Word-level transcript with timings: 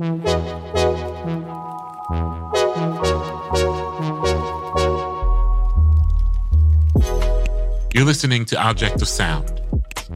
You're 0.00 0.14
listening 8.06 8.46
to 8.46 8.58
Object 8.58 9.02
of 9.02 9.08
Sound 9.08 9.60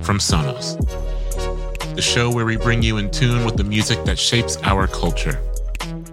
from 0.01 0.21
Sonos, 0.21 0.79
the 1.95 2.01
show 2.01 2.33
where 2.33 2.47
we 2.47 2.57
bring 2.57 2.83
you 2.83 2.97
in 2.97 3.11
tune 3.11 3.45
with 3.45 3.59
the 3.59 3.65
music 3.65 4.03
that 4.05 4.19
shapes 4.19 4.57
our 4.63 4.87
culture. 4.87 5.35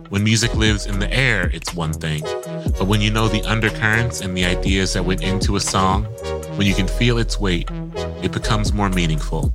When 0.10 0.26
music 0.26 0.54
lives 0.54 0.86
in 0.86 1.00
the 1.00 1.10
air, 1.10 1.50
it's 1.54 1.74
one 1.74 1.94
thing, 1.94 2.24
but 2.78 2.88
when 2.88 3.00
you 3.00 3.10
know 3.10 3.30
the 3.30 3.42
undercurrents 3.44 4.20
and 4.20 4.36
the 4.36 4.44
ideas 4.44 4.92
that 4.96 5.06
went 5.06 5.24
into 5.24 5.56
a 5.56 5.62
song, 5.62 6.04
when 6.58 6.68
you 6.68 6.74
can 6.74 6.90
feel 6.90 7.18
its 7.18 7.40
weight, 7.40 7.72
it 8.24 8.32
becomes 8.32 8.72
more 8.74 8.90
meaningful. 8.90 9.54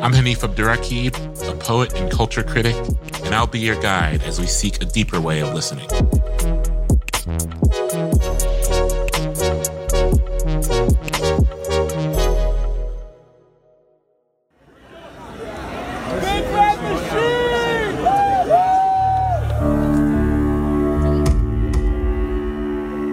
I'm 0.00 0.12
Hanif 0.12 0.40
Abdurraqib, 0.40 1.14
a 1.48 1.56
poet 1.56 1.92
and 1.94 2.10
culture 2.10 2.42
critic, 2.42 2.74
and 3.24 3.34
I'll 3.34 3.46
be 3.46 3.58
your 3.58 3.80
guide 3.80 4.22
as 4.22 4.40
we 4.40 4.46
seek 4.46 4.80
a 4.80 4.86
deeper 4.86 5.20
way 5.20 5.40
of 5.40 5.52
listening. 5.54 5.88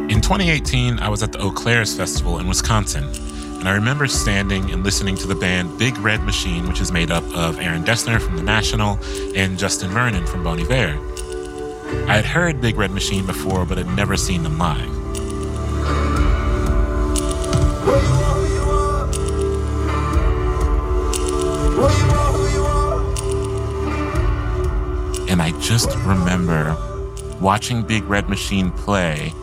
In 0.09 0.21
2018, 0.21 0.99
I 0.99 1.09
was 1.09 1.23
at 1.23 1.31
the 1.31 1.39
Eau 1.39 1.51
Claires 1.51 1.95
Festival 1.95 2.39
in 2.39 2.47
Wisconsin, 2.47 3.03
and 3.59 3.67
I 3.67 3.73
remember 3.73 4.07
standing 4.07 4.71
and 4.71 4.83
listening 4.83 5.15
to 5.17 5.27
the 5.27 5.35
band 5.35 5.77
Big 5.79 5.97
Red 5.97 6.23
Machine, 6.23 6.67
which 6.67 6.81
is 6.81 6.91
made 6.91 7.11
up 7.11 7.23
of 7.35 7.59
Aaron 7.59 7.83
Dessner 7.83 8.21
from 8.21 8.35
The 8.35 8.43
National 8.43 8.99
and 9.35 9.57
Justin 9.57 9.89
Vernon 9.89 10.25
from 10.25 10.43
Bon 10.43 10.59
Iver. 10.59 10.97
I 12.07 12.15
had 12.15 12.25
heard 12.25 12.61
Big 12.61 12.77
Red 12.77 12.91
Machine 12.91 13.25
before, 13.25 13.65
but 13.65 13.77
had 13.77 13.87
never 13.95 14.17
seen 14.17 14.43
them 14.43 14.57
live. 14.57 14.89
And 25.27 25.41
I 25.41 25.51
just 25.59 25.89
remember 26.05 26.77
watching 27.41 27.81
Big 27.81 28.03
Red 28.03 28.29
Machine 28.29 28.71
play 28.71 29.33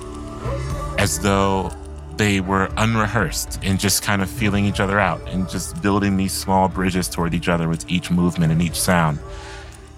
as 0.99 1.19
though 1.19 1.71
they 2.17 2.41
were 2.41 2.69
unrehearsed 2.77 3.59
and 3.63 3.79
just 3.79 4.03
kind 4.03 4.23
of 4.23 4.31
feeling 4.31 4.65
each 4.65 4.81
other 4.81 4.99
out 4.99 5.21
and 5.29 5.49
just 5.49 5.81
building 5.83 6.17
these 6.17 6.33
small 6.33 6.69
bridges 6.69 7.09
toward 7.09 7.35
each 7.35 7.49
other 7.49 7.69
with 7.69 7.89
each 7.91 8.11
movement 8.11 8.53
and 8.53 8.63
each 8.63 8.79
sound. 8.79 9.19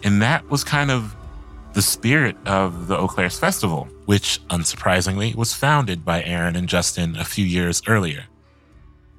And 0.03 0.21
that 0.23 0.49
was 0.51 0.65
kind 0.65 0.91
of 0.91 1.15
the 1.73 1.83
spirit 1.83 2.37
of 2.47 2.87
the 2.87 2.97
Eau 2.97 3.09
Claires 3.09 3.39
Festival, 3.39 3.89
which 4.07 4.41
unsurprisingly 4.49 5.35
was 5.35 5.53
founded 5.53 6.05
by 6.05 6.23
Aaron 6.23 6.57
and 6.57 6.69
Justin 6.69 7.17
a 7.17 7.25
few 7.25 7.45
years 7.45 7.83
earlier. 7.87 8.25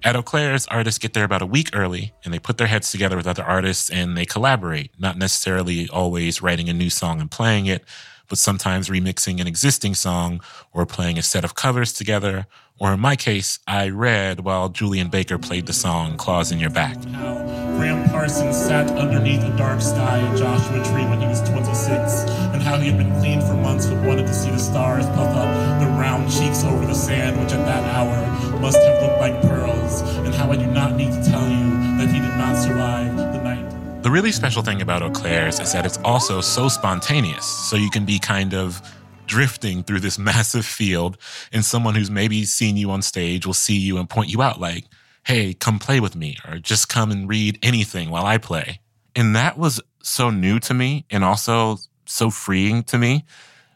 At 0.03 0.15
Eau 0.15 0.21
Claires, 0.21 0.67
artists 0.67 0.99
get 0.99 1.13
there 1.13 1.23
about 1.23 1.41
a 1.41 1.47
week 1.47 1.71
early 1.73 2.13
and 2.23 2.33
they 2.33 2.39
put 2.39 2.57
their 2.57 2.67
heads 2.67 2.91
together 2.91 3.17
with 3.17 3.27
other 3.27 3.43
artists 3.43 3.89
and 3.89 4.15
they 4.15 4.25
collaborate, 4.25 4.91
not 4.99 5.17
necessarily 5.17 5.89
always 5.89 6.41
writing 6.41 6.69
a 6.69 6.73
new 6.73 6.89
song 6.89 7.19
and 7.19 7.31
playing 7.31 7.65
it, 7.65 7.83
but 8.29 8.37
sometimes 8.37 8.87
remixing 8.87 9.41
an 9.41 9.47
existing 9.47 9.95
song 9.95 10.41
or 10.71 10.85
playing 10.85 11.17
a 11.17 11.23
set 11.23 11.43
of 11.43 11.55
covers 11.55 11.91
together. 11.91 12.45
Or 12.77 12.93
in 12.93 12.99
my 12.99 13.15
case, 13.15 13.59
I 13.65 13.87
read 13.87 14.41
while 14.41 14.67
Julien 14.67 15.07
Baker 15.07 15.37
played 15.37 15.65
the 15.65 15.73
song 15.73 16.17
Claws 16.17 16.51
in 16.51 16.59
Your 16.59 16.69
Back. 16.69 17.01
How 17.05 17.35
Gram 17.77 18.09
Parsons 18.09 18.57
sat 18.57 18.91
underneath 18.91 19.41
a 19.43 19.57
dark 19.57 19.79
sky 19.79 20.17
in 20.17 20.35
Joshua 20.35 20.83
Tree 20.83 21.05
when 21.05 21.21
he 21.21 21.27
was 21.27 21.41
26, 21.49 22.29
and 22.53 22.61
how 22.61 22.77
he 22.77 22.89
had 22.89 22.97
been 22.97 23.13
clean 23.21 23.39
for 23.39 23.53
months 23.53 23.85
but 23.85 24.05
wanted 24.05 24.27
to 24.27 24.33
see 24.33 24.49
the 24.49 24.59
stars 24.59 25.05
puff 25.07 25.35
up 25.35 25.79
the 25.79 25.87
round 25.87 26.29
cheeks 26.29 26.65
over 26.65 26.85
the 26.85 26.93
sand, 26.93 27.39
which 27.39 27.53
at 27.53 27.65
that 27.65 27.83
hour 27.95 28.59
must 28.59 28.77
have 28.77 29.01
looked 29.01 29.19
like 29.21 29.41
pearls, 29.41 30.01
and 30.25 30.35
how 30.35 30.51
I 30.51 30.57
do 30.57 30.67
not 30.67 30.95
need 30.95 31.13
to 31.13 31.23
tell 31.29 31.47
you 31.49 31.69
that 31.97 32.09
he 32.09 32.19
did 32.19 32.37
not 32.37 32.57
survive 32.57 33.15
the 33.15 33.41
night. 33.41 34.03
The 34.03 34.11
really 34.11 34.33
special 34.33 34.61
thing 34.61 34.81
about 34.81 35.01
Eau 35.01 35.11
Claires 35.11 35.61
is 35.61 35.71
that 35.71 35.85
it's 35.85 35.97
also 36.03 36.41
so 36.41 36.67
spontaneous, 36.67 37.45
so 37.45 37.77
you 37.77 37.89
can 37.89 38.03
be 38.03 38.19
kind 38.19 38.53
of 38.53 38.81
drifting 39.27 39.83
through 39.83 39.99
this 39.99 40.19
massive 40.19 40.65
field, 40.65 41.17
and 41.51 41.63
someone 41.63 41.95
who's 41.95 42.11
maybe 42.11 42.45
seen 42.45 42.77
you 42.77 42.91
on 42.91 43.01
stage 43.01 43.45
will 43.45 43.53
see 43.53 43.77
you 43.77 43.97
and 43.97 44.09
point 44.09 44.29
you 44.29 44.41
out, 44.41 44.59
like, 44.59 44.85
hey, 45.25 45.53
come 45.53 45.79
play 45.79 45.99
with 45.99 46.15
me, 46.15 46.37
or 46.47 46.57
just 46.57 46.89
come 46.89 47.11
and 47.11 47.27
read 47.27 47.59
anything 47.63 48.09
while 48.09 48.25
I 48.25 48.37
play. 48.37 48.79
And 49.15 49.35
that 49.35 49.57
was 49.57 49.81
so 50.03 50.29
new 50.29 50.59
to 50.59 50.73
me 50.73 51.05
and 51.09 51.23
also 51.23 51.77
so 52.05 52.29
freeing 52.29 52.83
to 52.83 52.97
me. 52.97 53.25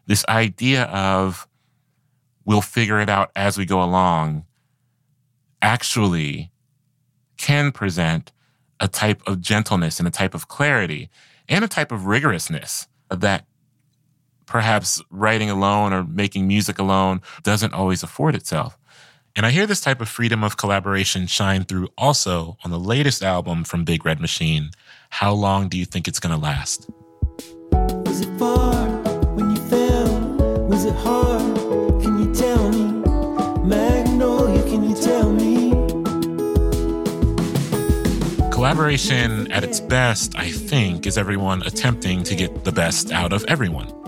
This 0.06 0.26
idea 0.28 0.84
of 0.84 1.48
we'll 2.46 2.62
figure 2.62 3.00
it 3.00 3.10
out 3.10 3.32
as 3.36 3.58
we 3.58 3.66
go 3.66 3.82
along 3.82 4.46
actually 5.62 6.52
can 7.38 7.72
present 7.72 8.32
a 8.80 8.88
type 8.88 9.22
of 9.28 9.42
gentleness 9.42 10.00
and 10.00 10.08
a 10.08 10.12
type 10.12 10.34
of 10.34 10.48
clarity 10.48 11.10
and 11.48 11.64
a 11.66 11.68
type 11.68 11.92
of 11.92 12.02
rigorousness 12.02 12.88
that 13.10 13.46
perhaps 14.50 15.02
writing 15.12 15.50
alone 15.50 15.94
or 15.94 16.04
making 16.04 16.48
music 16.48 16.80
alone 16.80 17.22
doesn't 17.44 17.74
always 17.74 18.02
afford 18.02 18.36
itself. 18.36 18.78
And 19.36 19.46
I 19.46 19.52
hear 19.52 19.68
this 19.68 19.80
type 19.80 20.02
of 20.02 20.10
freedom 20.10 20.44
of 20.44 20.58
collaboration 20.58 21.28
shine 21.28 21.64
through 21.64 21.90
also 21.98 22.58
on 22.66 22.72
the 22.72 22.80
latest 22.80 23.24
album 23.24 23.64
from 23.64 23.86
Big 23.86 24.04
Red 24.04 24.20
Machine. 24.20 24.72
How 25.12 25.32
long 25.32 25.70
do 25.70 25.78
you 25.78 25.86
think 25.86 26.08
it's 26.08 26.20
going 26.20 26.36
to 26.36 26.42
last? 26.42 26.90
Was 28.08 28.22
it 28.22 28.40
far 28.40 28.88
when 29.36 29.52
you 29.52 29.62
fell? 29.68 30.20
Was 30.68 30.84
it 30.84 30.96
hard? 30.96 31.56
Can 32.02 32.18
you 32.20 32.34
tell 32.34 32.70
me? 32.70 33.04
Magnolia, 33.64 34.64
can 34.64 34.90
you 34.90 34.96
tell 34.96 35.32
me? 35.32 35.70
Collaboration 38.52 39.50
at 39.52 39.64
its 39.64 39.80
best, 39.80 40.36
I 40.36 40.52
think, 40.52 41.06
is 41.06 41.20
everyone 41.20 41.62
attempting 41.64 42.24
to 42.24 42.36
get 42.36 42.64
the 42.66 42.72
best 42.72 43.12
out 43.12 43.32
of 43.32 43.46
everyone. 43.46 43.99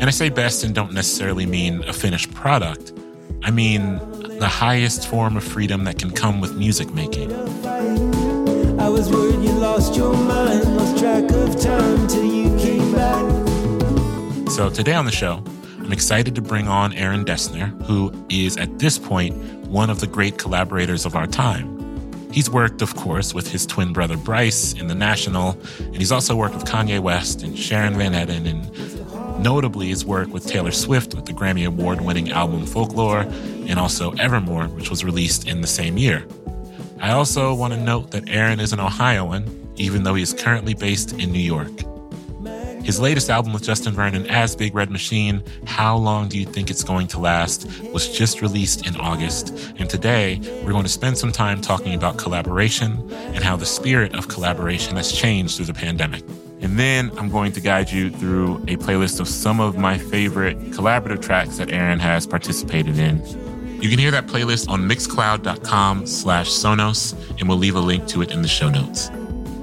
And 0.00 0.08
I 0.08 0.12
say 0.12 0.30
best 0.30 0.64
and 0.64 0.74
don't 0.74 0.94
necessarily 0.94 1.44
mean 1.44 1.84
a 1.84 1.92
finished 1.92 2.32
product. 2.32 2.94
I 3.44 3.50
mean 3.50 3.98
the 4.38 4.48
highest 4.48 5.06
form 5.06 5.36
of 5.36 5.44
freedom 5.44 5.84
that 5.84 5.98
can 5.98 6.10
come 6.10 6.40
with 6.40 6.56
music 6.56 6.94
making. 6.94 7.30
I 8.80 8.88
was 8.88 9.10
worried 9.10 9.44
you 9.44 9.52
lost 9.52 9.94
your 9.94 10.14
mind, 10.14 10.74
lost 10.74 10.98
track 10.98 11.30
of 11.30 11.60
time 11.60 12.08
till 12.08 12.24
you 12.24 12.56
came 12.58 12.94
back. 12.94 14.48
So 14.48 14.70
today 14.70 14.94
on 14.94 15.04
the 15.04 15.12
show, 15.12 15.44
I'm 15.80 15.92
excited 15.92 16.34
to 16.34 16.40
bring 16.40 16.66
on 16.66 16.94
Aaron 16.94 17.26
Dessner, 17.26 17.70
who 17.84 18.10
is 18.30 18.56
at 18.56 18.78
this 18.78 18.96
point 18.96 19.36
one 19.66 19.90
of 19.90 20.00
the 20.00 20.06
great 20.06 20.38
collaborators 20.38 21.04
of 21.04 21.14
our 21.14 21.26
time. 21.26 21.76
He's 22.32 22.48
worked, 22.48 22.80
of 22.80 22.94
course, 22.94 23.34
with 23.34 23.50
his 23.50 23.66
twin 23.66 23.92
brother 23.92 24.16
Bryce 24.16 24.72
in 24.72 24.86
The 24.86 24.94
National, 24.94 25.58
and 25.78 25.96
he's 25.96 26.12
also 26.12 26.36
worked 26.36 26.54
with 26.54 26.64
Kanye 26.64 27.00
West 27.00 27.42
and 27.42 27.58
Sharon 27.58 27.98
Van 27.98 28.12
Etten, 28.12 28.46
and 28.48 28.99
notably 29.40 29.88
his 29.88 30.04
work 30.04 30.28
with 30.28 30.46
Taylor 30.46 30.70
Swift 30.70 31.14
with 31.14 31.26
the 31.26 31.32
Grammy 31.32 31.66
Award 31.66 32.00
winning 32.00 32.30
album 32.30 32.66
Folklore, 32.66 33.20
and 33.20 33.78
also 33.78 34.12
Evermore, 34.12 34.68
which 34.68 34.90
was 34.90 35.04
released 35.04 35.48
in 35.48 35.60
the 35.60 35.66
same 35.66 35.96
year. 35.96 36.26
I 37.00 37.12
also 37.12 37.54
want 37.54 37.72
to 37.72 37.80
note 37.80 38.10
that 38.10 38.28
Aaron 38.28 38.60
is 38.60 38.72
an 38.72 38.80
Ohioan, 38.80 39.72
even 39.76 40.02
though 40.02 40.14
he 40.14 40.22
is 40.22 40.34
currently 40.34 40.74
based 40.74 41.12
in 41.14 41.32
New 41.32 41.38
York. 41.38 41.70
His 42.84 42.98
latest 42.98 43.30
album 43.30 43.52
with 43.52 43.62
Justin 43.62 43.92
Vernon 43.92 44.26
as 44.28 44.56
Big 44.56 44.74
Red 44.74 44.90
Machine, 44.90 45.42
How 45.66 45.96
Long 45.96 46.28
Do 46.28 46.38
You 46.38 46.46
Think 46.46 46.70
It's 46.70 46.82
Going 46.82 47.06
to 47.08 47.18
Last, 47.18 47.66
was 47.92 48.08
just 48.08 48.42
released 48.42 48.86
in 48.86 48.96
August. 48.96 49.50
And 49.78 49.88
today, 49.88 50.40
we're 50.64 50.72
going 50.72 50.84
to 50.84 50.88
spend 50.90 51.16
some 51.16 51.30
time 51.30 51.60
talking 51.60 51.94
about 51.94 52.18
collaboration 52.18 53.10
and 53.12 53.44
how 53.44 53.56
the 53.56 53.66
spirit 53.66 54.14
of 54.14 54.28
collaboration 54.28 54.96
has 54.96 55.12
changed 55.12 55.56
through 55.56 55.66
the 55.66 55.74
pandemic. 55.74 56.24
And 56.62 56.78
then 56.78 57.10
I'm 57.18 57.30
going 57.30 57.52
to 57.52 57.60
guide 57.60 57.90
you 57.90 58.10
through 58.10 58.56
a 58.68 58.76
playlist 58.76 59.18
of 59.20 59.28
some 59.28 59.60
of 59.60 59.78
my 59.78 59.96
favorite 59.96 60.58
collaborative 60.72 61.22
tracks 61.22 61.56
that 61.56 61.70
Aaron 61.72 61.98
has 61.98 62.26
participated 62.26 62.98
in. 62.98 63.24
You 63.80 63.88
can 63.88 63.98
hear 63.98 64.10
that 64.10 64.26
playlist 64.26 64.68
on 64.68 64.82
mixcloud.com 64.82 66.06
slash 66.06 66.50
Sonos, 66.50 67.14
and 67.40 67.48
we'll 67.48 67.56
leave 67.56 67.76
a 67.76 67.80
link 67.80 68.06
to 68.08 68.20
it 68.20 68.30
in 68.30 68.42
the 68.42 68.48
show 68.48 68.68
notes. 68.68 69.08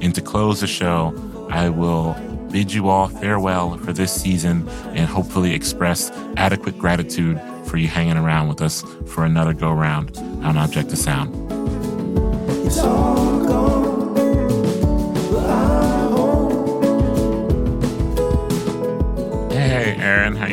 And 0.01 0.15
to 0.15 0.21
close 0.21 0.61
the 0.61 0.67
show, 0.67 1.13
I 1.51 1.69
will 1.69 2.15
bid 2.51 2.73
you 2.73 2.89
all 2.89 3.09
farewell 3.09 3.77
for 3.77 3.93
this 3.93 4.11
season 4.11 4.67
and 4.95 5.07
hopefully 5.07 5.53
express 5.53 6.09
adequate 6.35 6.79
gratitude 6.79 7.39
for 7.65 7.77
you 7.77 7.87
hanging 7.87 8.17
around 8.17 8.47
with 8.47 8.61
us 8.61 8.83
for 9.05 9.23
another 9.23 9.53
go 9.53 9.71
round 9.71 10.17
on 10.17 10.57
Object 10.57 10.91
of 10.91 10.97
Sound. 10.97 11.35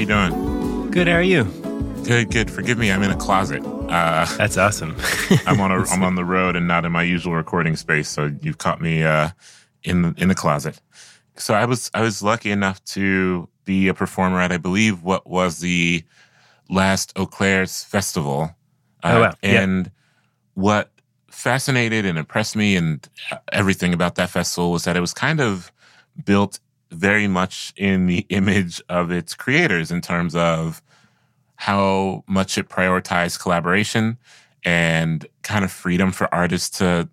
You 0.04 0.08
doing? 0.08 0.90
Good. 0.90 1.08
How 1.08 1.14
are 1.14 1.22
you? 1.22 1.44
Good, 2.04 2.30
good. 2.30 2.50
Forgive 2.50 2.76
me, 2.76 2.92
I'm 2.92 3.02
in 3.02 3.10
a 3.10 3.16
closet. 3.16 3.64
Uh, 3.64 4.26
That's 4.36 4.58
awesome. 4.58 4.94
I'm 5.46 5.60
on 5.60 5.70
a, 5.72 5.82
I'm 5.90 6.02
on 6.02 6.14
the 6.14 6.24
road 6.24 6.56
and 6.56 6.68
not 6.68 6.84
in 6.84 6.92
my 6.92 7.02
usual 7.02 7.34
recording 7.34 7.74
space, 7.76 8.08
so 8.08 8.30
you've 8.42 8.58
caught 8.58 8.82
me 8.82 9.02
uh, 9.02 9.30
in 9.82 10.14
in 10.18 10.28
the 10.28 10.34
closet. 10.34 10.78
So 11.36 11.54
I 11.54 11.64
was 11.64 11.90
I 11.94 12.02
was 12.02 12.22
lucky 12.22 12.50
enough 12.50 12.84
to 12.86 13.48
be 13.64 13.88
a 13.88 13.94
performer 13.94 14.40
at 14.40 14.52
I 14.52 14.58
believe 14.58 15.02
what 15.02 15.26
was 15.26 15.60
the 15.60 16.04
last 16.68 17.12
Eau 17.16 17.24
Claire's 17.26 17.82
festival. 17.84 18.54
Oh, 19.04 19.20
wow. 19.20 19.34
Yeah. 19.42 19.62
And 19.62 19.90
what 20.52 20.90
fascinated 21.30 22.04
and 22.04 22.18
impressed 22.18 22.56
me 22.56 22.76
and 22.76 23.08
everything 23.52 23.94
about 23.94 24.16
that 24.16 24.28
festival 24.28 24.70
was 24.70 24.84
that 24.84 24.96
it 24.96 25.00
was 25.00 25.14
kind 25.14 25.40
of 25.40 25.72
built 26.26 26.60
very 26.94 27.28
much 27.28 27.72
in 27.76 28.06
the 28.06 28.26
image 28.28 28.82
of 28.88 29.10
its 29.10 29.34
creators 29.34 29.90
in 29.90 30.00
terms 30.00 30.34
of 30.34 30.82
how 31.56 32.24
much 32.26 32.58
it 32.58 32.68
prioritized 32.68 33.40
collaboration 33.40 34.18
and 34.64 35.26
kind 35.42 35.64
of 35.64 35.70
freedom 35.70 36.10
for 36.10 36.32
artists 36.34 36.78
to 36.78 37.08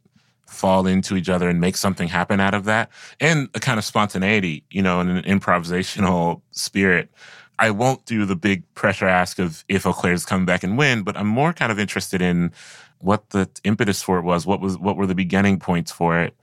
fall 0.48 0.86
into 0.86 1.16
each 1.16 1.30
other 1.30 1.48
and 1.48 1.62
make 1.62 1.78
something 1.78 2.08
happen 2.08 2.40
out 2.40 2.54
of 2.54 2.66
that 2.66 2.90
and 3.20 3.50
a 3.54 3.60
kind 3.60 3.78
of 3.78 3.86
spontaneity 3.86 4.64
you 4.70 4.82
know 4.82 5.00
and 5.00 5.10
an 5.10 5.24
improvisational 5.24 6.42
spirit. 6.52 7.10
I 7.60 7.70
won't 7.70 8.06
do 8.06 8.26
the 8.26 8.36
big 8.36 8.64
pressure 8.74 9.08
ask 9.08 9.38
of 9.38 9.64
if 9.70 9.86
Eau 9.86 9.94
Claire's 9.94 10.26
come 10.26 10.46
back 10.46 10.64
and 10.64 10.78
win 10.78 11.04
but 11.04 11.16
i'm 11.16 11.28
more 11.28 11.54
kind 11.54 11.72
of 11.72 11.80
interested 11.80 12.22
in 12.22 12.52
what 13.00 13.30
the 13.30 13.50
impetus 13.64 14.02
for 14.02 14.18
it 14.18 14.24
was 14.24 14.46
what 14.46 14.60
was 14.60 14.78
what 14.78 14.98
were 14.98 15.08
the 15.08 15.16
beginning 15.16 15.60
points 15.60 15.92
for 15.92 16.20
it 16.20 16.36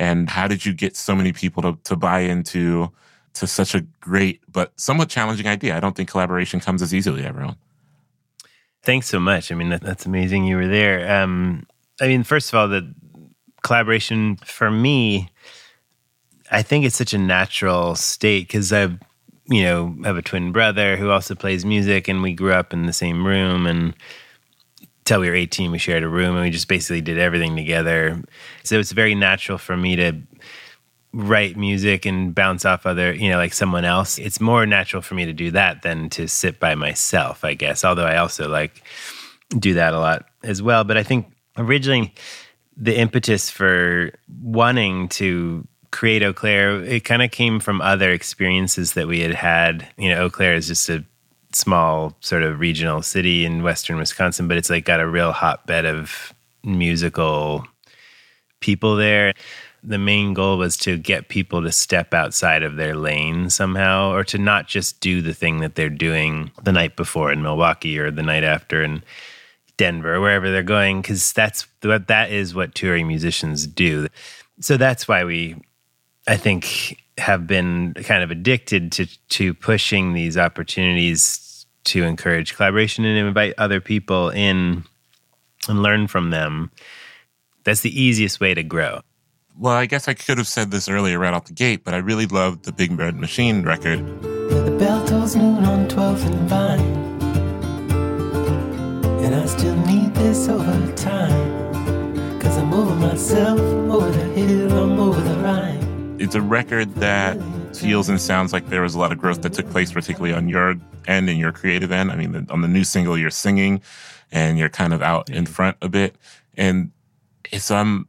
and 0.00 0.28
how 0.28 0.48
did 0.48 0.64
you 0.64 0.72
get 0.72 0.96
so 0.96 1.14
many 1.14 1.32
people 1.32 1.62
to, 1.62 1.78
to 1.84 1.94
buy 1.94 2.20
into 2.20 2.90
to 3.34 3.46
such 3.46 3.74
a 3.74 3.80
great 4.00 4.40
but 4.50 4.72
somewhat 4.76 5.08
challenging 5.08 5.46
idea 5.46 5.76
i 5.76 5.80
don't 5.80 5.94
think 5.96 6.08
collaboration 6.08 6.58
comes 6.58 6.82
as 6.82 6.92
easily 6.92 7.24
everyone 7.24 7.56
Thanks 8.82 9.08
so 9.08 9.20
much. 9.20 9.52
I 9.52 9.54
mean, 9.54 9.68
that, 9.70 9.82
that's 9.82 10.06
amazing 10.06 10.44
you 10.44 10.56
were 10.56 10.66
there. 10.66 11.20
Um, 11.20 11.66
I 12.00 12.08
mean, 12.08 12.22
first 12.22 12.48
of 12.48 12.54
all, 12.54 12.66
the 12.66 12.92
collaboration 13.62 14.36
for 14.36 14.70
me, 14.70 15.28
I 16.50 16.62
think 16.62 16.86
it's 16.86 16.96
such 16.96 17.12
a 17.12 17.18
natural 17.18 17.94
state 17.94 18.46
because 18.46 18.72
I've, 18.72 18.98
you 19.48 19.64
know, 19.64 19.94
have 20.04 20.16
a 20.16 20.22
twin 20.22 20.50
brother 20.50 20.96
who 20.96 21.10
also 21.10 21.34
plays 21.34 21.64
music, 21.64 22.08
and 22.08 22.22
we 22.22 22.32
grew 22.32 22.52
up 22.52 22.72
in 22.72 22.86
the 22.86 22.92
same 22.92 23.26
room. 23.26 23.66
And 23.66 23.94
till 25.10 25.20
we 25.20 25.28
were 25.28 25.34
18, 25.34 25.72
we 25.72 25.78
shared 25.78 26.04
a 26.04 26.08
room, 26.08 26.36
and 26.36 26.44
we 26.44 26.50
just 26.50 26.68
basically 26.68 27.00
did 27.00 27.18
everything 27.18 27.56
together. 27.56 28.22
So 28.62 28.78
it's 28.78 28.92
very 28.92 29.16
natural 29.16 29.58
for 29.58 29.76
me 29.76 29.96
to 29.96 30.12
write 31.12 31.56
music 31.56 32.06
and 32.06 32.32
bounce 32.32 32.64
off 32.64 32.86
other, 32.86 33.12
you 33.12 33.28
know, 33.28 33.36
like 33.36 33.52
someone 33.52 33.84
else. 33.84 34.18
It's 34.18 34.40
more 34.40 34.66
natural 34.66 35.02
for 35.02 35.16
me 35.16 35.26
to 35.26 35.32
do 35.32 35.50
that 35.50 35.82
than 35.82 36.10
to 36.10 36.28
sit 36.28 36.60
by 36.60 36.76
myself, 36.76 37.44
I 37.44 37.54
guess. 37.54 37.84
Although 37.84 38.06
I 38.06 38.18
also 38.18 38.48
like 38.48 38.84
do 39.58 39.74
that 39.74 39.94
a 39.94 39.98
lot 39.98 40.26
as 40.44 40.62
well. 40.62 40.84
But 40.84 40.96
I 40.96 41.02
think 41.02 41.26
originally 41.56 42.14
the 42.76 42.96
impetus 42.96 43.50
for 43.50 44.12
wanting 44.40 45.08
to 45.08 45.66
create 45.90 46.22
Eau 46.22 46.32
Claire, 46.32 46.84
it 46.84 47.00
kind 47.00 47.20
of 47.20 47.32
came 47.32 47.58
from 47.58 47.80
other 47.80 48.12
experiences 48.12 48.92
that 48.92 49.08
we 49.08 49.18
had 49.18 49.34
had. 49.34 49.88
You 49.98 50.10
know, 50.10 50.26
Eau 50.26 50.30
Claire 50.30 50.54
is 50.54 50.68
just 50.68 50.88
a 50.88 51.04
small 51.52 52.16
sort 52.20 52.42
of 52.42 52.60
regional 52.60 53.02
city 53.02 53.44
in 53.44 53.62
western 53.62 53.96
Wisconsin, 53.96 54.48
but 54.48 54.56
it's 54.56 54.70
like 54.70 54.84
got 54.84 55.00
a 55.00 55.08
real 55.08 55.32
hotbed 55.32 55.84
of 55.84 56.32
musical 56.62 57.66
people 58.60 58.96
there 58.96 59.32
the 59.82 59.98
main 59.98 60.34
goal 60.34 60.58
was 60.58 60.76
to 60.76 60.98
get 60.98 61.28
people 61.28 61.62
to 61.62 61.72
step 61.72 62.12
outside 62.12 62.62
of 62.62 62.76
their 62.76 62.94
lane 62.94 63.48
somehow 63.48 64.12
or 64.12 64.24
to 64.24 64.38
not 64.38 64.66
just 64.66 65.00
do 65.00 65.22
the 65.22 65.34
thing 65.34 65.60
that 65.60 65.74
they're 65.74 65.88
doing 65.88 66.50
the 66.62 66.72
night 66.72 66.96
before 66.96 67.32
in 67.32 67.42
Milwaukee 67.42 67.98
or 67.98 68.10
the 68.10 68.22
night 68.22 68.44
after 68.44 68.82
in 68.82 69.02
Denver 69.76 70.20
wherever 70.20 70.50
they're 70.50 70.62
going 70.62 71.02
cuz 71.02 71.32
that's 71.32 71.66
what 71.82 72.08
that 72.08 72.30
is 72.30 72.54
what 72.54 72.74
touring 72.74 73.08
musicians 73.08 73.66
do. 73.66 74.08
So 74.60 74.76
that's 74.76 75.08
why 75.08 75.24
we 75.24 75.56
I 76.28 76.36
think 76.36 77.02
have 77.20 77.46
been 77.46 77.94
kind 77.94 78.22
of 78.22 78.30
addicted 78.30 78.92
to 78.92 79.06
to 79.28 79.54
pushing 79.54 80.14
these 80.14 80.36
opportunities 80.36 81.66
to 81.84 82.02
encourage 82.02 82.56
collaboration 82.56 83.04
and 83.04 83.16
invite 83.26 83.54
other 83.56 83.80
people 83.80 84.30
in 84.30 84.84
and 85.68 85.82
learn 85.82 86.06
from 86.06 86.30
them. 86.30 86.70
That's 87.64 87.82
the 87.82 88.00
easiest 88.00 88.40
way 88.40 88.54
to 88.54 88.62
grow 88.62 89.00
well, 89.60 89.74
I 89.74 89.84
guess 89.84 90.08
I 90.08 90.14
could 90.14 90.38
have 90.38 90.48
said 90.48 90.70
this 90.70 90.88
earlier 90.88 91.18
right 91.18 91.34
off 91.34 91.44
the 91.44 91.52
gate, 91.52 91.84
but 91.84 91.92
I 91.92 91.98
really 91.98 92.24
loved 92.24 92.64
the 92.64 92.72
Big 92.72 92.98
Red 92.98 93.16
Machine 93.16 93.62
record. 93.62 93.98
The 94.22 94.74
bell 94.78 95.04
tolls 95.04 95.36
noon 95.36 95.64
on 95.66 95.86
12th 95.86 96.24
and 96.24 96.48
Vine. 96.48 96.80
And 99.22 99.34
I 99.34 99.44
still 99.44 99.76
need 99.84 100.14
this 100.14 100.48
over 100.48 100.92
time. 100.92 102.40
Cause 102.40 102.56
I'm 102.56 102.72
over 102.72 102.94
myself, 102.94 103.60
over 103.60 104.10
the 104.10 104.24
hill, 104.24 104.72
I'm 104.72 104.98
over 104.98 105.20
the 105.20 105.36
Rhine. 105.40 105.89
It's 106.20 106.34
a 106.34 106.42
record 106.42 106.94
that 106.96 107.38
feels 107.74 108.10
and 108.10 108.20
sounds 108.20 108.52
like 108.52 108.68
there 108.68 108.82
was 108.82 108.94
a 108.94 108.98
lot 108.98 109.10
of 109.10 109.16
growth 109.18 109.40
that 109.40 109.54
took 109.54 109.70
place, 109.70 109.90
particularly 109.90 110.34
on 110.34 110.50
your 110.50 110.74
end 111.08 111.30
and 111.30 111.38
your 111.38 111.50
creative 111.50 111.90
end. 111.90 112.12
I 112.12 112.16
mean, 112.16 112.46
on 112.50 112.60
the 112.60 112.68
new 112.68 112.84
single, 112.84 113.16
you're 113.16 113.30
singing 113.30 113.80
and 114.30 114.58
you're 114.58 114.68
kind 114.68 114.92
of 114.92 115.00
out 115.00 115.30
in 115.30 115.46
front 115.46 115.78
a 115.80 115.88
bit. 115.88 116.14
And 116.58 116.90
so 117.56 117.74
I'm 117.74 118.06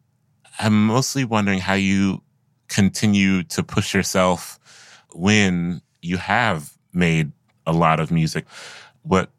I'm 0.59 0.87
mostly 0.87 1.23
wondering 1.23 1.59
how 1.59 1.75
you 1.75 2.21
continue 2.67 3.43
to 3.43 3.63
push 3.63 3.93
yourself 3.93 4.59
when 5.13 5.81
you 6.01 6.17
have 6.17 6.73
made 6.91 7.31
a 7.65 7.71
lot 7.71 8.01
of 8.01 8.11
music. 8.11 8.45
What 9.03 9.29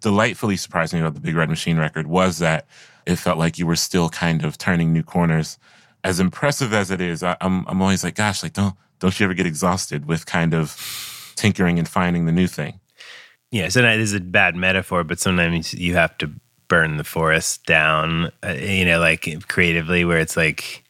delightfully 0.00 0.58
surprised 0.58 0.92
me 0.92 1.00
about 1.00 1.14
the 1.14 1.20
Big 1.20 1.34
Red 1.34 1.48
Machine 1.48 1.78
record 1.78 2.06
was 2.06 2.38
that 2.40 2.66
it 3.06 3.16
felt 3.16 3.38
like 3.38 3.58
you 3.58 3.66
were 3.66 3.74
still 3.74 4.10
kind 4.10 4.44
of 4.44 4.58
turning 4.58 4.92
new 4.92 5.02
corners. 5.02 5.58
As 6.08 6.20
impressive 6.20 6.72
as 6.72 6.90
it 6.90 7.02
is, 7.02 7.22
I, 7.22 7.36
I'm 7.42 7.66
I'm 7.68 7.82
always 7.82 8.02
like, 8.02 8.14
gosh, 8.14 8.42
like 8.42 8.54
don't 8.54 8.74
don't 8.98 9.18
you 9.20 9.24
ever 9.24 9.34
get 9.34 9.46
exhausted 9.46 10.06
with 10.06 10.24
kind 10.24 10.54
of 10.54 11.34
tinkering 11.36 11.78
and 11.78 11.86
finding 11.86 12.24
the 12.24 12.32
new 12.32 12.46
thing? 12.46 12.80
Yeah, 13.50 13.68
so 13.68 13.82
that 13.82 13.98
is 13.98 14.14
a 14.14 14.20
bad 14.20 14.56
metaphor, 14.56 15.04
but 15.04 15.18
sometimes 15.18 15.74
you 15.74 15.94
have 15.94 16.16
to 16.18 16.30
burn 16.68 16.96
the 16.96 17.04
forest 17.04 17.66
down, 17.66 18.30
uh, 18.42 18.52
you 18.52 18.86
know, 18.86 19.00
like 19.00 19.46
creatively, 19.48 20.04
where 20.06 20.18
it's 20.18 20.36
like 20.36 20.82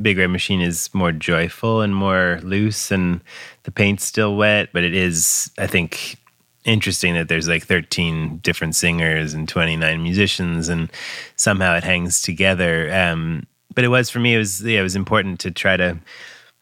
Big 0.00 0.18
Red 0.18 0.28
Machine 0.28 0.60
is 0.60 0.92
more 0.92 1.12
joyful 1.12 1.80
and 1.80 1.94
more 1.94 2.40
loose, 2.42 2.90
and 2.90 3.20
the 3.62 3.70
paint's 3.70 4.04
still 4.04 4.36
wet, 4.36 4.70
but 4.72 4.84
it 4.84 4.94
is, 4.94 5.50
I 5.58 5.66
think, 5.68 6.16
interesting 6.64 7.14
that 7.14 7.28
there's 7.28 7.48
like 7.48 7.64
13 7.64 8.38
different 8.38 8.76
singers 8.76 9.34
and 9.34 9.48
29 9.48 10.02
musicians, 10.02 10.68
and 10.68 10.90
somehow 11.36 11.76
it 11.76 11.84
hangs 11.84 12.22
together. 12.22 12.92
Um, 12.92 13.46
but 13.78 13.84
it 13.84 13.90
was 13.90 14.10
for 14.10 14.18
me, 14.18 14.34
it 14.34 14.38
was 14.38 14.60
yeah, 14.60 14.80
it 14.80 14.82
was 14.82 14.96
important 14.96 15.38
to 15.38 15.52
try 15.52 15.76
to 15.76 15.96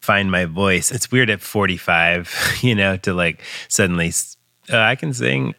find 0.02 0.30
my 0.30 0.44
voice. 0.44 0.92
It's 0.92 1.10
weird 1.10 1.30
at 1.30 1.40
45, 1.40 2.58
you 2.60 2.74
know, 2.74 2.98
to 2.98 3.14
like 3.14 3.42
suddenly 3.68 4.12
oh, 4.70 4.78
I 4.78 4.96
can 4.96 5.14
sing 5.14 5.54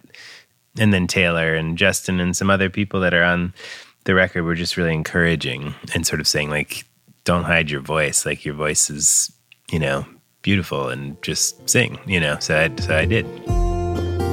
and 0.78 0.94
then 0.94 1.08
Taylor 1.08 1.56
and 1.56 1.76
Justin 1.76 2.20
and 2.20 2.38
some 2.38 2.52
other 2.52 2.70
people 2.70 3.00
that 3.00 3.16
are 3.16 3.24
on 3.24 3.56
the 4.04 4.14
record 4.14 4.44
were 4.44 4.54
just 4.54 4.78
really 4.78 4.94
encouraging 4.94 5.74
and 5.96 6.06
sort 6.06 6.22
of 6.22 6.28
saying 6.28 6.52
like 6.52 6.86
don't 7.24 7.46
hide 7.46 7.72
your 7.72 7.82
voice 7.82 8.24
like 8.24 8.46
your 8.46 8.54
voice 8.54 8.92
is 8.92 9.32
you 9.72 9.80
know 9.80 10.06
beautiful 10.44 10.90
and 10.90 11.20
just 11.24 11.68
sing 11.68 11.98
you 12.06 12.20
know 12.20 12.38
so 12.38 12.56
I, 12.56 12.80
so 12.80 12.96
I 12.96 13.06
did 13.06 13.26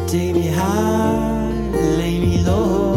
Take 0.09 0.35
me 0.35 0.49
high, 0.49 1.49
lay 1.97 2.19
me 2.19 2.45
low. 2.45 2.94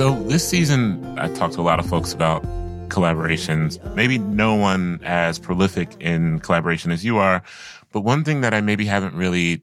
So 0.00 0.14
this 0.22 0.48
season, 0.48 1.18
I 1.18 1.28
talked 1.34 1.52
to 1.56 1.60
a 1.60 1.68
lot 1.68 1.78
of 1.78 1.84
folks 1.84 2.14
about 2.14 2.42
collaborations. 2.88 3.78
Maybe 3.94 4.16
no 4.16 4.54
one 4.54 4.98
as 5.04 5.38
prolific 5.38 5.94
in 6.00 6.38
collaboration 6.40 6.90
as 6.90 7.04
you 7.04 7.18
are, 7.18 7.42
but 7.92 8.00
one 8.00 8.24
thing 8.24 8.40
that 8.40 8.54
I 8.54 8.62
maybe 8.62 8.86
haven't 8.86 9.14
really 9.14 9.60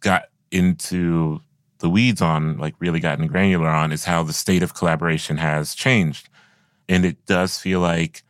got 0.00 0.24
into 0.50 1.40
the 1.78 1.88
weeds 1.88 2.20
on, 2.20 2.58
like 2.58 2.74
really 2.80 3.00
gotten 3.00 3.26
granular 3.28 3.70
on, 3.70 3.90
is 3.90 4.04
how 4.04 4.22
the 4.22 4.34
state 4.34 4.62
of 4.62 4.74
collaboration 4.74 5.38
has 5.38 5.74
changed. 5.74 6.28
And 6.86 7.06
it 7.06 7.24
does 7.24 7.56
feel 7.56 7.80
like, 7.80 8.24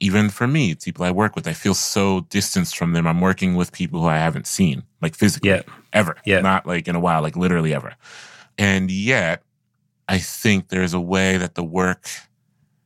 even 0.00 0.30
for 0.30 0.48
me, 0.48 0.74
people 0.74 1.04
I 1.04 1.12
work 1.12 1.36
with, 1.36 1.46
I 1.46 1.52
feel 1.52 1.74
so 1.74 2.22
distanced 2.22 2.76
from 2.76 2.92
them. 2.92 3.06
I'm 3.06 3.20
working 3.20 3.54
with 3.54 3.70
people 3.70 4.00
who 4.00 4.08
I 4.08 4.18
haven't 4.18 4.48
seen, 4.48 4.82
like 5.00 5.14
physically, 5.14 5.50
Yeah. 5.50 5.62
ever. 5.92 6.16
Yeah. 6.24 6.40
Not 6.40 6.66
like 6.66 6.88
in 6.88 6.96
a 6.96 7.00
while, 7.00 7.22
like 7.22 7.36
literally 7.36 7.72
ever. 7.72 7.94
And 8.58 8.90
yet, 8.90 9.43
I 10.08 10.18
think 10.18 10.68
there's 10.68 10.94
a 10.94 11.00
way 11.00 11.36
that 11.36 11.54
the 11.54 11.64
work 11.64 12.08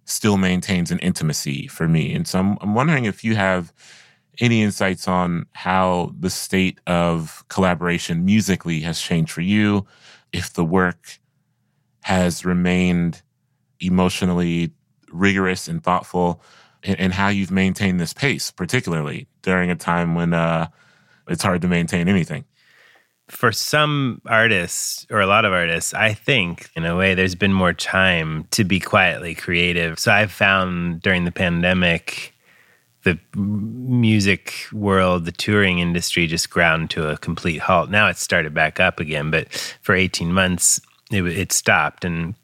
still 0.05 0.39
maintains 0.39 0.91
an 0.91 0.99
intimacy 1.01 1.67
for 1.67 1.87
me. 1.89 2.15
And 2.15 2.27
so 2.27 2.39
I'm, 2.39 2.59
I'm 2.61 2.75
wondering 2.75 3.05
if 3.05 3.25
you 3.25 3.37
have 3.37 3.73
any 4.41 4.63
insights 4.63 5.09
on 5.09 5.47
how 5.53 6.15
the 6.19 6.31
state 6.31 6.81
of 6.87 7.45
collaboration 7.49 8.25
musically 8.25 8.81
has 8.81 9.01
changed 9.01 9.33
for 9.33 9.41
you, 9.41 9.87
if 10.33 10.53
the 10.53 10.65
work 10.65 11.19
has 12.03 12.45
remained 12.45 13.23
emotionally 13.81 14.73
rigorous 15.11 15.69
and 15.69 15.83
thoughtful, 15.83 16.41
and, 16.83 16.99
and 17.01 17.13
how 17.13 17.29
you've 17.29 17.51
maintained 17.51 18.01
this 18.01 18.13
pace, 18.13 18.51
particularly 18.51 19.27
during 19.43 19.71
a 19.71 19.77
time 19.77 20.15
when 20.15 20.33
uh, 20.33 20.69
it's 21.27 21.43
hard 21.43 21.63
to 21.63 21.69
maintain 21.69 22.09
anything. 22.09 22.45
For 23.29 23.53
some 23.53 24.21
artists 24.27 25.07
or 25.11 25.21
a 25.21 25.27
lot 25.27 25.45
of 25.45 25.53
artists, 25.53 25.95
I 25.95 26.15
think 26.15 26.71
in 26.75 26.85
a 26.85 26.97
way 26.97 27.15
there's 27.15 27.35
been 27.35 27.53
more 27.53 27.73
time 27.73 28.47
to 28.53 28.65
be 28.65 28.81
quietly 28.81 29.35
creative. 29.35 29.99
So 29.99 30.13
I've 30.13 30.33
found 30.33 31.03
during 31.03 31.25
the 31.25 31.33
pandemic, 31.33 32.35
the 33.05 33.19
music 33.37 34.67
world, 34.73 35.25
the 35.25 35.33
touring 35.33 35.79
industry 35.79 36.27
just 36.27 36.51
ground 36.51 36.91
to 36.91 37.09
a 37.09 37.19
complete 37.19 37.59
halt. 37.59 37.91
Now 37.91 38.09
it's 38.09 38.23
started 38.23 38.55
back 38.55 38.81
up 38.81 38.99
again, 38.99 39.31
but 39.31 39.53
for 39.83 39.95
18 39.95 40.33
months, 40.33 40.81
it, 41.11 41.25
it 41.27 41.53
stopped. 41.53 42.05
And 42.05 42.35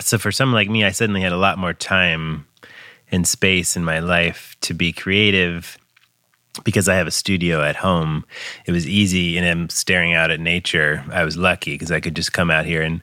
so 0.00 0.18
for 0.18 0.32
someone 0.32 0.54
like 0.56 0.70
me, 0.70 0.84
I 0.84 0.90
suddenly 0.90 1.20
had 1.20 1.32
a 1.32 1.38
lot 1.38 1.58
more 1.58 1.74
time 1.74 2.46
and 3.12 3.26
space 3.26 3.76
in 3.76 3.84
my 3.84 4.00
life 4.00 4.56
to 4.62 4.74
be 4.74 4.92
creative 4.92 5.78
because 6.64 6.88
I 6.88 6.94
have 6.96 7.06
a 7.06 7.12
studio 7.12 7.62
at 7.62 7.76
home, 7.76 8.24
it 8.66 8.72
was 8.72 8.88
easy 8.88 9.36
and 9.36 9.46
I'm 9.46 9.68
staring 9.68 10.14
out 10.14 10.30
at 10.30 10.40
nature. 10.40 11.04
I 11.12 11.24
was 11.24 11.36
lucky 11.36 11.72
because 11.72 11.92
I 11.92 12.00
could 12.00 12.16
just 12.16 12.32
come 12.32 12.50
out 12.50 12.66
here 12.66 12.82
and 12.82 13.00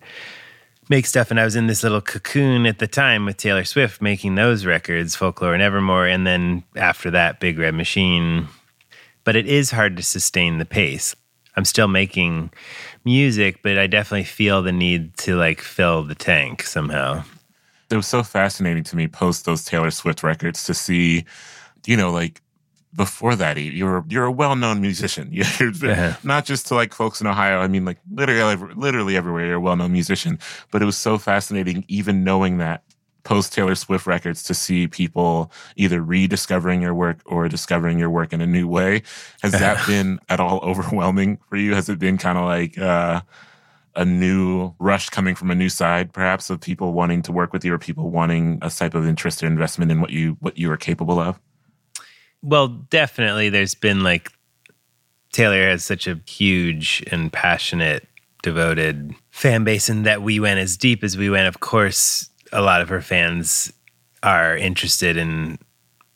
make 0.89 1.05
stuff. 1.05 1.31
And 1.31 1.39
I 1.39 1.45
was 1.45 1.55
in 1.55 1.67
this 1.67 1.83
little 1.83 2.01
cocoon 2.01 2.65
at 2.65 2.79
the 2.79 2.87
time 2.87 3.25
with 3.25 3.37
Taylor 3.37 3.63
Swift 3.63 4.01
making 4.01 4.35
those 4.35 4.65
records, 4.65 5.15
Folklore 5.15 5.53
and 5.53 5.63
Evermore. 5.63 6.07
And 6.07 6.25
then 6.27 6.63
after 6.75 7.11
that, 7.11 7.39
Big 7.39 7.57
Red 7.57 7.75
Machine. 7.75 8.47
But 9.23 9.35
it 9.35 9.47
is 9.47 9.71
hard 9.71 9.95
to 9.97 10.03
sustain 10.03 10.57
the 10.57 10.65
pace. 10.65 11.15
I'm 11.55 11.65
still 11.65 11.87
making 11.87 12.51
music, 13.05 13.61
but 13.63 13.77
I 13.77 13.87
definitely 13.87 14.25
feel 14.25 14.61
the 14.61 14.71
need 14.71 15.17
to 15.17 15.35
like 15.35 15.61
fill 15.61 16.03
the 16.03 16.15
tank 16.15 16.63
somehow. 16.63 17.23
It 17.89 17.95
was 17.95 18.07
so 18.07 18.23
fascinating 18.23 18.83
to 18.85 18.95
me 18.95 19.07
post 19.07 19.45
those 19.45 19.63
Taylor 19.63 19.91
Swift 19.91 20.23
records 20.23 20.63
to 20.65 20.73
see, 20.73 21.25
you 21.85 21.95
know, 21.95 22.11
like 22.11 22.41
before 22.95 23.35
that 23.35 23.57
you're 23.57 24.05
you're 24.07 24.25
a 24.25 24.31
well-known 24.31 24.81
musician. 24.81 25.29
You're 25.31 25.69
uh-huh. 25.69 26.17
not 26.23 26.45
just 26.45 26.67
to 26.67 26.75
like 26.75 26.93
folks 26.93 27.21
in 27.21 27.27
ohio 27.27 27.59
i 27.59 27.67
mean 27.67 27.85
like 27.85 27.97
literally 28.11 28.55
literally 28.75 29.17
everywhere 29.17 29.45
you're 29.45 29.55
a 29.55 29.61
well-known 29.61 29.91
musician. 29.91 30.39
But 30.71 30.81
it 30.81 30.85
was 30.85 30.97
so 30.97 31.17
fascinating 31.17 31.85
even 31.87 32.23
knowing 32.23 32.57
that 32.59 32.83
post 33.23 33.53
taylor 33.53 33.75
swift 33.75 34.05
records 34.05 34.43
to 34.43 34.53
see 34.53 34.87
people 34.87 35.51
either 35.75 36.01
rediscovering 36.01 36.81
your 36.81 36.93
work 36.93 37.19
or 37.25 37.47
discovering 37.47 37.97
your 37.97 38.09
work 38.09 38.33
in 38.33 38.41
a 38.41 38.47
new 38.47 38.67
way. 38.67 39.01
Has 39.41 39.53
that 39.53 39.85
been 39.87 40.19
at 40.29 40.39
all 40.39 40.59
overwhelming 40.59 41.39
for 41.49 41.57
you? 41.57 41.73
Has 41.73 41.89
it 41.89 41.99
been 41.99 42.17
kind 42.17 42.37
of 42.37 42.45
like 42.45 42.77
uh, 42.77 43.21
a 43.95 44.05
new 44.05 44.73
rush 44.79 45.09
coming 45.09 45.35
from 45.35 45.51
a 45.51 45.55
new 45.55 45.69
side 45.69 46.13
perhaps 46.13 46.49
of 46.49 46.59
people 46.59 46.93
wanting 46.93 47.21
to 47.21 47.31
work 47.31 47.53
with 47.53 47.63
you 47.63 47.73
or 47.73 47.77
people 47.77 48.09
wanting 48.09 48.59
a 48.61 48.69
type 48.69 48.95
of 48.95 49.07
interest 49.07 49.43
or 49.43 49.47
investment 49.47 49.91
in 49.91 50.01
what 50.01 50.09
you 50.09 50.37
what 50.39 50.57
you 50.57 50.71
are 50.71 50.77
capable 50.77 51.19
of 51.19 51.39
well, 52.43 52.67
definitely 52.67 53.49
there's 53.49 53.73
been 53.73 54.03
like 54.03 54.31
Taylor 55.31 55.63
has 55.63 55.83
such 55.83 56.05
a 56.05 56.19
huge 56.27 57.03
and 57.11 57.33
passionate, 57.33 58.07
devoted 58.43 59.15
fan 59.31 59.63
base, 59.63 59.89
and 59.89 60.05
that 60.05 60.21
we 60.21 60.39
went 60.39 60.59
as 60.59 60.77
deep 60.77 61.03
as 61.03 61.17
we 61.17 61.29
went. 61.29 61.47
Of 61.47 61.59
course, 61.59 62.29
a 62.51 62.61
lot 62.61 62.81
of 62.81 62.89
her 62.89 63.01
fans 63.01 63.73
are 64.21 64.55
interested 64.55 65.17
and 65.17 65.57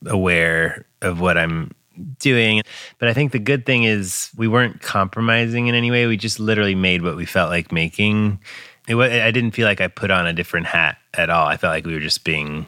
aware 0.06 0.86
of 1.02 1.20
what 1.20 1.36
I'm 1.36 1.72
doing. 2.18 2.62
But 2.98 3.08
I 3.08 3.12
think 3.12 3.32
the 3.32 3.38
good 3.38 3.66
thing 3.66 3.84
is 3.84 4.30
we 4.36 4.46
weren't 4.46 4.80
compromising 4.80 5.66
in 5.66 5.74
any 5.74 5.90
way. 5.90 6.06
We 6.06 6.16
just 6.16 6.38
literally 6.38 6.76
made 6.76 7.02
what 7.02 7.16
we 7.16 7.26
felt 7.26 7.50
like 7.50 7.72
making. 7.72 8.38
It, 8.86 8.96
I 8.96 9.30
didn't 9.30 9.50
feel 9.50 9.66
like 9.66 9.80
I 9.80 9.88
put 9.88 10.10
on 10.10 10.26
a 10.26 10.32
different 10.32 10.66
hat 10.66 10.98
at 11.14 11.28
all. 11.28 11.46
I 11.46 11.56
felt 11.56 11.72
like 11.72 11.86
we 11.86 11.94
were 11.94 12.00
just 12.00 12.24
being 12.24 12.66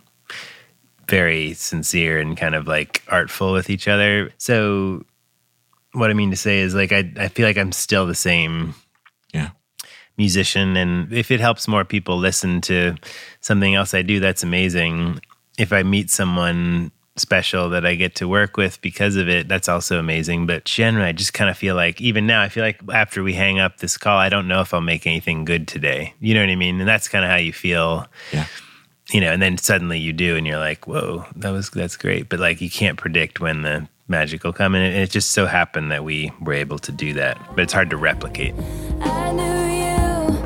very 1.10 1.54
sincere 1.54 2.20
and 2.20 2.36
kind 2.36 2.54
of 2.54 2.66
like 2.66 3.02
artful 3.08 3.52
with 3.52 3.68
each 3.68 3.88
other. 3.88 4.32
So 4.38 5.04
what 5.92 6.10
I 6.10 6.14
mean 6.14 6.30
to 6.30 6.36
say 6.36 6.60
is 6.60 6.74
like 6.74 6.92
I 6.92 7.12
I 7.16 7.28
feel 7.28 7.46
like 7.46 7.58
I'm 7.58 7.72
still 7.72 8.06
the 8.06 8.14
same 8.14 8.74
yeah 9.34 9.50
musician 10.16 10.76
and 10.76 11.12
if 11.12 11.30
it 11.30 11.40
helps 11.40 11.66
more 11.66 11.84
people 11.84 12.16
listen 12.16 12.60
to 12.60 12.94
something 13.40 13.74
else 13.74 13.92
I 13.92 14.02
do 14.02 14.20
that's 14.20 14.44
amazing. 14.44 15.20
If 15.58 15.72
I 15.72 15.82
meet 15.82 16.10
someone 16.10 16.92
special 17.16 17.68
that 17.70 17.84
I 17.84 17.96
get 17.96 18.14
to 18.14 18.28
work 18.28 18.56
with 18.56 18.80
because 18.80 19.16
of 19.16 19.28
it, 19.28 19.48
that's 19.48 19.68
also 19.68 19.98
amazing. 19.98 20.46
But 20.46 20.64
generally, 20.64 21.08
I 21.08 21.12
just 21.12 21.34
kind 21.34 21.50
of 21.50 21.58
feel 21.58 21.74
like, 21.74 22.00
even 22.00 22.26
now, 22.26 22.40
I 22.40 22.48
feel 22.48 22.64
like 22.64 22.80
after 22.90 23.22
we 23.22 23.34
hang 23.34 23.58
up 23.58 23.76
this 23.76 23.98
call, 23.98 24.16
I 24.16 24.30
don't 24.30 24.48
know 24.48 24.62
if 24.62 24.72
I'll 24.72 24.80
make 24.80 25.06
anything 25.06 25.44
good 25.44 25.68
today. 25.68 26.14
You 26.18 26.32
know 26.32 26.40
what 26.40 26.48
I 26.48 26.56
mean? 26.56 26.80
And 26.80 26.88
that's 26.88 27.08
kind 27.08 27.22
of 27.22 27.30
how 27.30 27.36
you 27.36 27.52
feel. 27.52 28.06
Yeah 28.32 28.46
you 29.12 29.20
know, 29.20 29.32
and 29.32 29.42
then 29.42 29.58
suddenly 29.58 29.98
you 29.98 30.12
do, 30.12 30.36
and 30.36 30.46
you're 30.46 30.58
like, 30.58 30.86
"Whoa, 30.86 31.24
that 31.36 31.50
was 31.50 31.70
that's 31.70 31.96
great." 31.96 32.28
But 32.28 32.40
like, 32.40 32.60
you 32.60 32.70
can't 32.70 32.98
predict 32.98 33.40
when 33.40 33.62
the 33.62 33.88
magic 34.08 34.44
will 34.44 34.52
come, 34.52 34.74
and 34.74 34.84
it, 34.84 34.96
it 34.96 35.10
just 35.10 35.30
so 35.30 35.46
happened 35.46 35.90
that 35.90 36.04
we 36.04 36.32
were 36.40 36.52
able 36.52 36.78
to 36.80 36.92
do 36.92 37.12
that. 37.14 37.38
But 37.54 37.60
it's 37.60 37.72
hard 37.72 37.90
to 37.90 37.96
replicate. 37.96 38.54
I 39.00 39.32
knew 39.32 39.42
you, 39.42 40.36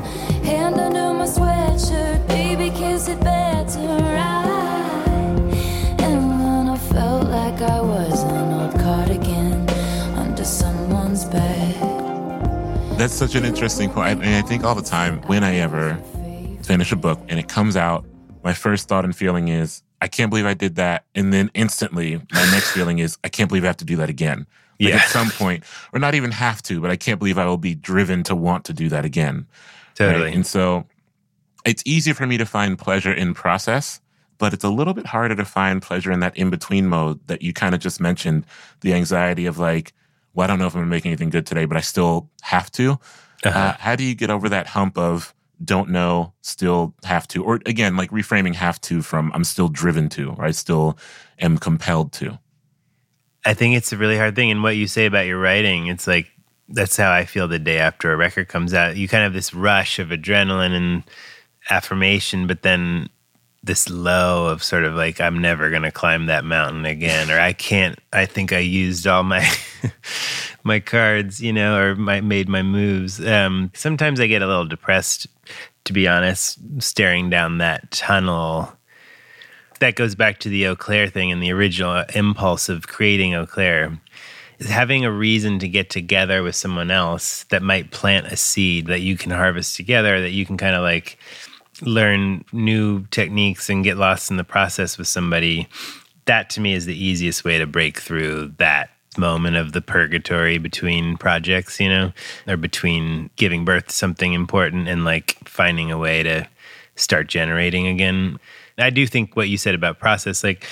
hand 0.43 0.75
under 0.75 1.13
my 1.13 1.25
sweatshirt, 1.25 2.27
baby, 2.27 2.69
kiss 2.69 3.07
it 3.07 3.19
better, 3.19 3.79
right? 3.79 5.05
And 5.99 6.29
when 6.39 6.69
I 6.69 6.77
felt 6.77 7.27
like 7.27 7.61
I 7.61 7.81
was 7.81 8.23
an 8.23 8.53
old 8.53 8.73
cardigan 8.79 9.69
under 10.17 10.45
someone's 10.45 11.25
bed. 11.25 11.75
That's 12.97 13.13
such 13.13 13.35
an 13.35 13.43
interesting 13.43 13.89
point. 13.89 14.23
And 14.23 14.35
I 14.35 14.47
think 14.47 14.63
all 14.63 14.73
the 14.73 14.81
time 14.81 15.21
when 15.23 15.43
I 15.43 15.55
ever 15.55 15.95
finish 16.63 16.91
a 16.91 16.95
book 16.95 17.19
and 17.27 17.37
it 17.37 17.49
comes 17.49 17.75
out 17.75 18.05
my 18.45 18.53
first 18.53 18.87
thought 18.87 19.03
and 19.03 19.15
feeling 19.15 19.47
is, 19.47 19.81
I 20.01 20.07
can't 20.07 20.29
believe 20.29 20.45
I 20.45 20.53
did 20.53 20.75
that. 20.75 21.03
And 21.15 21.33
then 21.33 21.49
instantly, 21.55 22.17
my 22.31 22.45
next 22.51 22.71
feeling 22.71 22.99
is, 22.99 23.17
I 23.23 23.29
can't 23.29 23.49
believe 23.49 23.63
I 23.63 23.67
have 23.67 23.77
to 23.77 23.85
do 23.85 23.97
that 23.97 24.09
again. 24.09 24.45
Like 24.79 24.89
yeah. 24.89 24.95
at 24.97 25.09
some 25.09 25.29
point, 25.37 25.63
or 25.91 25.99
not 25.99 26.15
even 26.15 26.31
have 26.31 26.61
to, 26.63 26.79
but 26.79 26.91
I 26.91 26.95
can't 26.95 27.17
believe 27.19 27.37
I 27.37 27.45
will 27.45 27.57
be 27.57 27.75
driven 27.75 28.23
to 28.23 28.35
want 28.35 28.63
to 28.65 28.73
do 28.73 28.87
that 28.89 29.03
again. 29.03 29.47
Totally. 29.95 30.25
Right? 30.25 30.35
And 30.35 30.45
so 30.45 30.85
it's 31.65 31.81
easy 31.85 32.13
for 32.13 32.27
me 32.27 32.37
to 32.37 32.45
find 32.45 32.77
pleasure 32.77 33.11
in 33.11 33.33
process, 33.33 33.99
but 34.37 34.53
it's 34.53 34.63
a 34.63 34.69
little 34.69 34.93
bit 34.93 35.07
harder 35.07 35.35
to 35.35 35.45
find 35.45 35.81
pleasure 35.81 36.11
in 36.11 36.19
that 36.19 36.37
in 36.37 36.51
between 36.51 36.87
mode 36.87 37.25
that 37.27 37.41
you 37.41 37.51
kind 37.51 37.73
of 37.73 37.81
just 37.81 37.99
mentioned 37.99 38.45
the 38.81 38.93
anxiety 38.93 39.47
of 39.47 39.57
like, 39.57 39.93
well, 40.33 40.43
I 40.43 40.47
don't 40.47 40.59
know 40.59 40.67
if 40.67 40.75
I'm 40.75 40.81
going 40.81 40.89
to 40.89 40.95
make 40.95 41.05
anything 41.05 41.29
good 41.29 41.47
today, 41.47 41.65
but 41.65 41.77
I 41.77 41.81
still 41.81 42.29
have 42.43 42.69
to. 42.73 42.99
Uh-huh. 43.43 43.57
Uh, 43.57 43.73
how 43.79 43.95
do 43.95 44.03
you 44.03 44.13
get 44.13 44.29
over 44.29 44.49
that 44.49 44.67
hump 44.67 44.97
of, 44.97 45.33
don't 45.63 45.89
know, 45.89 46.33
still 46.41 46.93
have 47.03 47.27
to, 47.29 47.43
or 47.43 47.59
again, 47.65 47.95
like 47.95 48.11
reframing 48.11 48.55
have 48.55 48.79
to 48.81 49.01
from 49.01 49.31
I'm 49.33 49.43
still 49.43 49.67
driven 49.67 50.09
to, 50.09 50.31
or 50.31 50.45
I 50.45 50.51
still 50.51 50.97
am 51.39 51.57
compelled 51.57 52.11
to. 52.13 52.39
I 53.45 53.53
think 53.53 53.75
it's 53.75 53.93
a 53.93 53.97
really 53.97 54.17
hard 54.17 54.35
thing. 54.35 54.51
And 54.51 54.63
what 54.63 54.75
you 54.75 54.87
say 54.87 55.05
about 55.05 55.27
your 55.27 55.39
writing, 55.39 55.87
it's 55.87 56.07
like 56.07 56.31
that's 56.67 56.97
how 56.97 57.11
I 57.11 57.25
feel 57.25 57.47
the 57.47 57.59
day 57.59 57.77
after 57.77 58.11
a 58.11 58.17
record 58.17 58.47
comes 58.47 58.73
out. 58.73 58.97
You 58.97 59.07
kind 59.07 59.23
of 59.23 59.27
have 59.27 59.33
this 59.33 59.53
rush 59.53 59.99
of 59.99 60.09
adrenaline 60.09 60.75
and 60.75 61.03
affirmation, 61.69 62.47
but 62.47 62.63
then 62.63 63.09
this 63.63 63.89
low 63.89 64.47
of 64.47 64.63
sort 64.63 64.83
of 64.83 64.93
like 64.93 65.19
I'm 65.19 65.39
never 65.41 65.69
gonna 65.69 65.91
climb 65.91 66.27
that 66.27 66.45
mountain 66.45 66.85
again, 66.85 67.31
or 67.31 67.39
I 67.39 67.53
can't. 67.53 67.99
I 68.13 68.25
think 68.25 68.53
I 68.53 68.59
used 68.59 69.07
all 69.07 69.23
my 69.23 69.47
my 70.63 70.79
cards, 70.79 71.41
you 71.41 71.51
know, 71.51 71.77
or 71.77 71.95
my 71.95 72.21
made 72.21 72.47
my 72.47 72.61
moves. 72.61 73.25
Um, 73.25 73.71
sometimes 73.73 74.19
I 74.19 74.27
get 74.27 74.41
a 74.41 74.47
little 74.47 74.65
depressed, 74.65 75.27
to 75.85 75.93
be 75.93 76.07
honest, 76.07 76.59
staring 76.79 77.29
down 77.29 77.59
that 77.59 77.91
tunnel. 77.91 78.73
That 79.79 79.95
goes 79.95 80.15
back 80.15 80.39
to 80.39 80.49
the 80.49 80.67
Eau 80.67 80.75
Claire 80.75 81.07
thing 81.07 81.31
and 81.31 81.41
the 81.41 81.51
original 81.51 82.03
impulse 82.13 82.69
of 82.69 82.87
creating 82.87 83.35
Eau 83.35 83.45
Claire. 83.45 83.99
Is 84.57 84.69
Having 84.69 85.05
a 85.05 85.11
reason 85.11 85.59
to 85.59 85.67
get 85.67 85.89
together 85.89 86.41
with 86.41 86.55
someone 86.55 86.89
else 86.89 87.43
that 87.45 87.61
might 87.61 87.91
plant 87.91 88.27
a 88.27 88.37
seed 88.37 88.87
that 88.87 89.01
you 89.01 89.17
can 89.17 89.31
harvest 89.31 89.75
together, 89.75 90.21
that 90.21 90.31
you 90.31 90.45
can 90.45 90.57
kind 90.57 90.75
of 90.75 90.81
like 90.81 91.17
learn 91.81 92.45
new 92.53 93.05
techniques 93.07 93.69
and 93.69 93.83
get 93.83 93.97
lost 93.97 94.31
in 94.31 94.37
the 94.37 94.43
process 94.45 94.97
with 94.97 95.07
somebody, 95.07 95.67
that 96.23 96.49
to 96.51 96.61
me 96.61 96.73
is 96.73 96.85
the 96.85 96.97
easiest 96.97 97.43
way 97.43 97.57
to 97.57 97.67
break 97.67 97.99
through 97.99 98.53
that 98.57 98.89
moment 99.17 99.55
of 99.55 99.71
the 99.71 99.81
purgatory 99.81 100.57
between 100.57 101.17
projects, 101.17 101.79
you 101.79 101.89
know, 101.89 102.13
or 102.47 102.57
between 102.57 103.29
giving 103.35 103.65
birth 103.65 103.87
to 103.87 103.93
something 103.93 104.33
important 104.33 104.87
and 104.87 105.05
like 105.05 105.37
finding 105.47 105.91
a 105.91 105.97
way 105.97 106.23
to 106.23 106.47
start 106.95 107.27
generating 107.27 107.87
again. 107.87 108.39
I 108.77 108.89
do 108.89 109.07
think 109.07 109.35
what 109.35 109.49
you 109.49 109.57
said 109.57 109.75
about 109.75 109.99
process, 109.99 110.43
like 110.43 110.65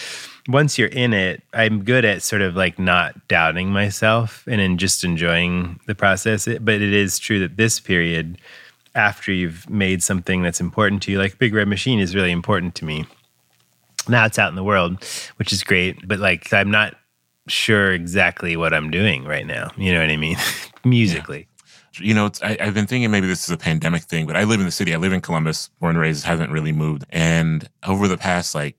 once 0.47 0.77
you're 0.77 0.89
in 0.89 1.13
it, 1.13 1.41
I'm 1.53 1.83
good 1.83 2.03
at 2.05 2.21
sort 2.21 2.41
of 2.41 2.55
like 2.55 2.77
not 2.77 3.27
doubting 3.27 3.69
myself 3.69 4.43
and 4.47 4.59
in 4.59 4.77
just 4.77 5.03
enjoying 5.03 5.79
the 5.87 5.95
process. 5.95 6.45
But 6.45 6.75
it 6.75 6.93
is 6.93 7.17
true 7.19 7.39
that 7.39 7.55
this 7.55 7.79
period, 7.79 8.37
after 8.95 9.31
you've 9.31 9.69
made 9.69 10.03
something 10.03 10.43
that's 10.43 10.59
important 10.59 11.01
to 11.03 11.11
you, 11.11 11.19
like 11.19 11.39
Big 11.39 11.53
Red 11.53 11.67
Machine 11.67 11.99
is 11.99 12.15
really 12.15 12.31
important 12.31 12.75
to 12.75 12.85
me. 12.85 13.05
Now 14.09 14.25
it's 14.25 14.37
out 14.37 14.49
in 14.49 14.55
the 14.55 14.63
world, 14.63 15.01
which 15.37 15.53
is 15.53 15.63
great. 15.63 16.05
But 16.05 16.19
like, 16.19 16.51
I'm 16.51 16.71
not 16.71 16.95
sure 17.47 17.91
exactly 17.91 18.55
what 18.55 18.73
I'm 18.73 18.91
doing 18.91 19.25
right 19.25 19.45
now. 19.45 19.71
You 19.77 19.93
know 19.93 20.01
what 20.01 20.09
I 20.09 20.17
mean? 20.17 20.37
Musically. 20.83 21.39
Yeah. 21.39 21.47
You 21.99 22.13
know, 22.15 22.31
I, 22.41 22.57
have 22.59 22.73
been 22.73 22.87
thinking 22.87 23.11
maybe 23.11 23.27
this 23.27 23.43
is 23.43 23.51
a 23.51 23.57
pandemic 23.57 24.03
thing, 24.03 24.25
but 24.25 24.35
I 24.35 24.45
live 24.45 24.59
in 24.59 24.65
the 24.65 24.71
city. 24.71 24.95
I 24.95 24.97
live 24.97 25.13
in 25.13 25.21
Columbus, 25.21 25.69
born 25.79 25.91
and 25.91 25.99
raised, 25.99 26.25
haven't 26.25 26.51
really 26.51 26.71
moved. 26.71 27.05
And 27.11 27.69
over 27.85 28.07
the 28.07 28.17
past 28.17 28.55
like 28.55 28.75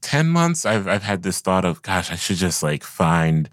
10 0.00 0.28
months, 0.28 0.66
I've, 0.66 0.88
I've 0.88 1.04
had 1.04 1.22
this 1.22 1.40
thought 1.40 1.64
of, 1.64 1.82
gosh, 1.82 2.10
I 2.10 2.16
should 2.16 2.38
just 2.38 2.64
like 2.64 2.82
find 2.82 3.48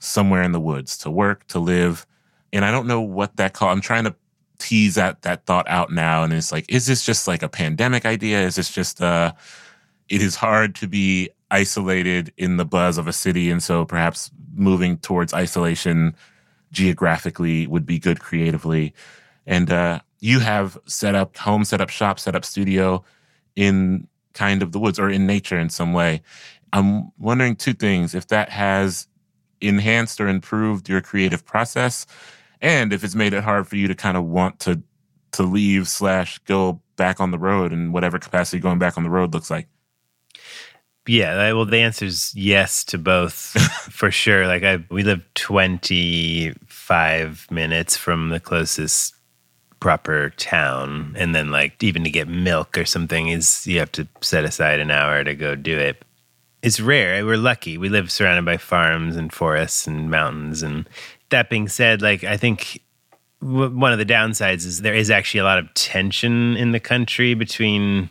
somewhere 0.00 0.42
in 0.42 0.52
the 0.52 0.60
woods 0.60 0.98
to 0.98 1.10
work, 1.10 1.46
to 1.48 1.58
live, 1.58 2.06
And 2.52 2.64
I 2.64 2.70
don't 2.70 2.86
know 2.86 3.00
what 3.00 3.36
that 3.36 3.52
call. 3.52 3.68
I'm 3.68 3.80
trying 3.80 4.04
to 4.04 4.14
tease 4.58 4.96
that 4.96 5.22
that 5.22 5.46
thought 5.46 5.68
out 5.68 5.92
now, 5.92 6.24
and 6.24 6.32
it's 6.32 6.52
like, 6.52 6.66
is 6.68 6.86
this 6.86 7.04
just 7.04 7.28
like 7.28 7.42
a 7.42 7.48
pandemic 7.48 8.04
idea? 8.04 8.42
Is 8.42 8.56
this 8.56 8.70
just 8.70 9.00
uh 9.00 9.32
it 10.08 10.22
is 10.22 10.36
hard 10.36 10.74
to 10.76 10.86
be 10.86 11.30
isolated 11.50 12.32
in 12.36 12.56
the 12.56 12.64
buzz 12.64 12.98
of 12.98 13.08
a 13.08 13.12
city, 13.12 13.50
and 13.50 13.62
so 13.62 13.84
perhaps 13.84 14.30
moving 14.54 14.98
towards 14.98 15.32
isolation 15.32 16.14
geographically 16.70 17.66
would 17.66 17.86
be 17.86 17.98
good 17.98 18.20
creatively. 18.20 18.94
And 19.46 19.70
uh, 19.70 20.00
you 20.20 20.40
have 20.40 20.78
set 20.86 21.14
up 21.14 21.36
home, 21.36 21.64
set 21.64 21.80
up 21.80 21.88
shop, 21.88 22.20
set 22.20 22.34
up 22.34 22.44
studio 22.44 23.04
in 23.56 24.06
kind 24.34 24.62
of 24.62 24.72
the 24.72 24.78
woods 24.78 24.98
or 24.98 25.10
in 25.10 25.26
nature 25.26 25.58
in 25.58 25.70
some 25.70 25.92
way. 25.92 26.22
I'm 26.72 27.10
wondering 27.18 27.56
two 27.56 27.72
things 27.72 28.14
if 28.14 28.28
that 28.28 28.50
has 28.50 29.08
enhanced 29.60 30.20
or 30.20 30.28
improved 30.28 30.88
your 30.88 31.00
creative 31.00 31.44
process, 31.44 32.06
and 32.60 32.92
if 32.92 33.02
it's 33.02 33.14
made 33.14 33.32
it 33.32 33.42
hard 33.42 33.66
for 33.66 33.76
you 33.76 33.88
to 33.88 33.94
kind 33.94 34.16
of 34.16 34.24
want 34.24 34.58
to 34.60 34.82
to 35.32 35.42
leave 35.42 35.88
slash 35.88 36.38
go 36.40 36.80
back 36.96 37.20
on 37.20 37.30
the 37.30 37.38
road 37.38 37.72
in 37.72 37.92
whatever 37.92 38.18
capacity 38.18 38.58
going 38.58 38.78
back 38.78 38.96
on 38.96 39.04
the 39.04 39.10
road 39.10 39.34
looks 39.34 39.50
like. 39.50 39.68
Yeah, 41.08 41.52
well, 41.54 41.64
the 41.64 41.78
answer 41.78 42.04
is 42.04 42.34
yes 42.36 42.84
to 42.84 42.98
both 42.98 43.34
for 43.90 44.10
sure. 44.10 44.46
Like 44.46 44.62
I, 44.62 44.84
we 44.90 45.02
live 45.02 45.24
25 45.34 47.50
minutes 47.50 47.96
from 47.96 48.28
the 48.28 48.38
closest 48.38 49.14
proper 49.80 50.30
town, 50.36 51.16
and 51.18 51.34
then 51.34 51.50
like 51.50 51.82
even 51.82 52.04
to 52.04 52.10
get 52.10 52.28
milk 52.28 52.76
or 52.76 52.84
something 52.84 53.28
is 53.28 53.66
you 53.66 53.78
have 53.78 53.92
to 53.92 54.06
set 54.20 54.44
aside 54.44 54.80
an 54.80 54.90
hour 54.90 55.24
to 55.24 55.34
go 55.34 55.54
do 55.54 55.78
it. 55.78 56.04
It's 56.62 56.80
rare. 56.80 57.24
We're 57.24 57.38
lucky. 57.38 57.78
We 57.78 57.88
live 57.88 58.12
surrounded 58.12 58.44
by 58.44 58.58
farms 58.58 59.16
and 59.16 59.32
forests 59.32 59.86
and 59.86 60.10
mountains. 60.10 60.62
And 60.62 60.86
that 61.30 61.48
being 61.48 61.68
said, 61.68 62.02
like 62.02 62.24
I 62.24 62.36
think 62.36 62.82
w- 63.40 63.74
one 63.74 63.92
of 63.92 63.98
the 63.98 64.04
downsides 64.04 64.66
is 64.66 64.82
there 64.82 64.94
is 64.94 65.10
actually 65.10 65.40
a 65.40 65.44
lot 65.44 65.58
of 65.58 65.72
tension 65.74 66.56
in 66.56 66.72
the 66.72 66.80
country 66.80 67.34
between 67.34 68.10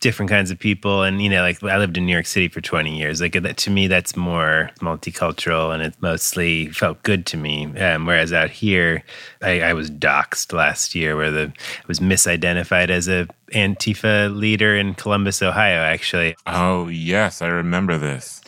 different 0.00 0.30
kinds 0.30 0.50
of 0.50 0.58
people. 0.58 1.02
And 1.02 1.20
you 1.22 1.28
know 1.28 1.42
like 1.42 1.62
i 1.62 1.78
lived 1.78 1.96
in 1.96 2.06
new 2.06 2.12
york 2.12 2.26
city 2.26 2.48
for 2.48 2.60
20 2.60 2.96
years. 2.96 3.20
Like 3.20 3.32
that 3.32 3.56
to 3.58 3.70
me 3.70 3.86
that's 3.86 4.16
more 4.16 4.70
multicultural 4.80 5.72
and 5.72 5.82
it 5.82 5.94
mostly 6.00 6.68
felt 6.68 7.02
good 7.02 7.26
to 7.26 7.36
me. 7.36 7.66
Um, 7.78 8.06
whereas 8.06 8.32
out 8.32 8.50
here 8.50 9.02
I, 9.42 9.60
I, 9.60 9.72
was 9.72 9.90
doxxed 9.90 10.52
last 10.52 10.94
year 10.94 11.16
where 11.16 11.30
the 11.30 11.52
I 11.56 11.84
was 11.86 12.00
misidentified 12.00 12.90
as 12.90 13.08
a 13.08 13.26
antifa 13.52 14.36
leader 14.36 14.76
in 14.76 14.94
columbus 14.94 15.42
ohio 15.42 15.80
actually. 15.80 16.36
Oh 16.46 16.88
yes 16.88 17.42
i 17.42 17.48
remember 17.48 17.98
this. 17.98 18.40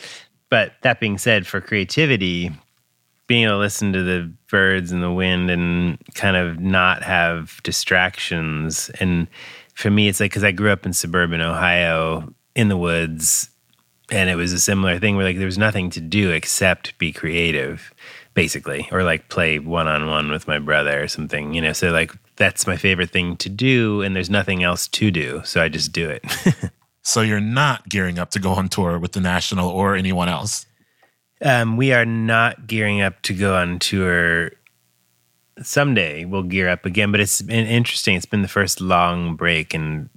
But 0.49 0.73
that 0.81 0.99
being 0.99 1.17
said 1.17 1.47
for 1.47 1.61
creativity 1.61 2.51
being 3.31 3.45
able 3.45 3.53
to 3.53 3.59
listen 3.59 3.93
to 3.93 4.03
the 4.03 4.29
birds 4.49 4.91
and 4.91 5.01
the 5.01 5.09
wind 5.09 5.49
and 5.49 5.97
kind 6.15 6.35
of 6.35 6.59
not 6.59 7.01
have 7.01 7.61
distractions 7.63 8.91
and 8.99 9.25
for 9.73 9.89
me, 9.89 10.07
it's 10.07 10.19
like 10.19 10.31
because 10.31 10.43
I 10.43 10.51
grew 10.51 10.71
up 10.71 10.85
in 10.85 10.93
suburban 10.93 11.41
Ohio 11.41 12.33
in 12.55 12.67
the 12.67 12.77
woods, 12.77 13.49
and 14.09 14.29
it 14.29 14.35
was 14.35 14.53
a 14.53 14.59
similar 14.59 14.99
thing 14.99 15.15
where 15.15 15.25
like 15.25 15.37
there 15.37 15.45
was 15.45 15.57
nothing 15.57 15.89
to 15.91 16.01
do 16.01 16.31
except 16.31 16.97
be 16.97 17.11
creative, 17.11 17.93
basically, 18.33 18.87
or 18.91 19.03
like 19.03 19.29
play 19.29 19.59
one 19.59 19.87
on 19.87 20.07
one 20.07 20.31
with 20.31 20.47
my 20.47 20.59
brother 20.59 21.03
or 21.03 21.07
something, 21.07 21.53
you 21.53 21.61
know. 21.61 21.73
So 21.73 21.91
like 21.91 22.11
that's 22.35 22.67
my 22.67 22.77
favorite 22.77 23.11
thing 23.11 23.37
to 23.37 23.49
do, 23.49 24.01
and 24.01 24.15
there's 24.15 24.29
nothing 24.29 24.63
else 24.63 24.87
to 24.89 25.11
do, 25.11 25.41
so 25.45 25.61
I 25.61 25.69
just 25.69 25.91
do 25.91 26.09
it. 26.09 26.23
so 27.01 27.21
you're 27.21 27.39
not 27.39 27.87
gearing 27.89 28.19
up 28.19 28.31
to 28.31 28.39
go 28.39 28.51
on 28.51 28.69
tour 28.69 28.99
with 28.99 29.13
the 29.13 29.21
National 29.21 29.69
or 29.69 29.95
anyone 29.95 30.29
else. 30.29 30.65
Um, 31.43 31.75
we 31.75 31.91
are 31.91 32.05
not 32.05 32.67
gearing 32.67 33.01
up 33.01 33.21
to 33.23 33.33
go 33.33 33.55
on 33.55 33.79
tour 33.79 34.51
someday 35.63 36.25
we'll 36.25 36.43
gear 36.43 36.69
up 36.69 36.85
again. 36.85 37.11
But 37.11 37.21
it's 37.21 37.41
been 37.41 37.67
interesting. 37.67 38.15
It's 38.15 38.25
been 38.25 38.41
the 38.41 38.47
first 38.47 38.81
long 38.81 39.35
break 39.35 39.73
in 39.73 40.09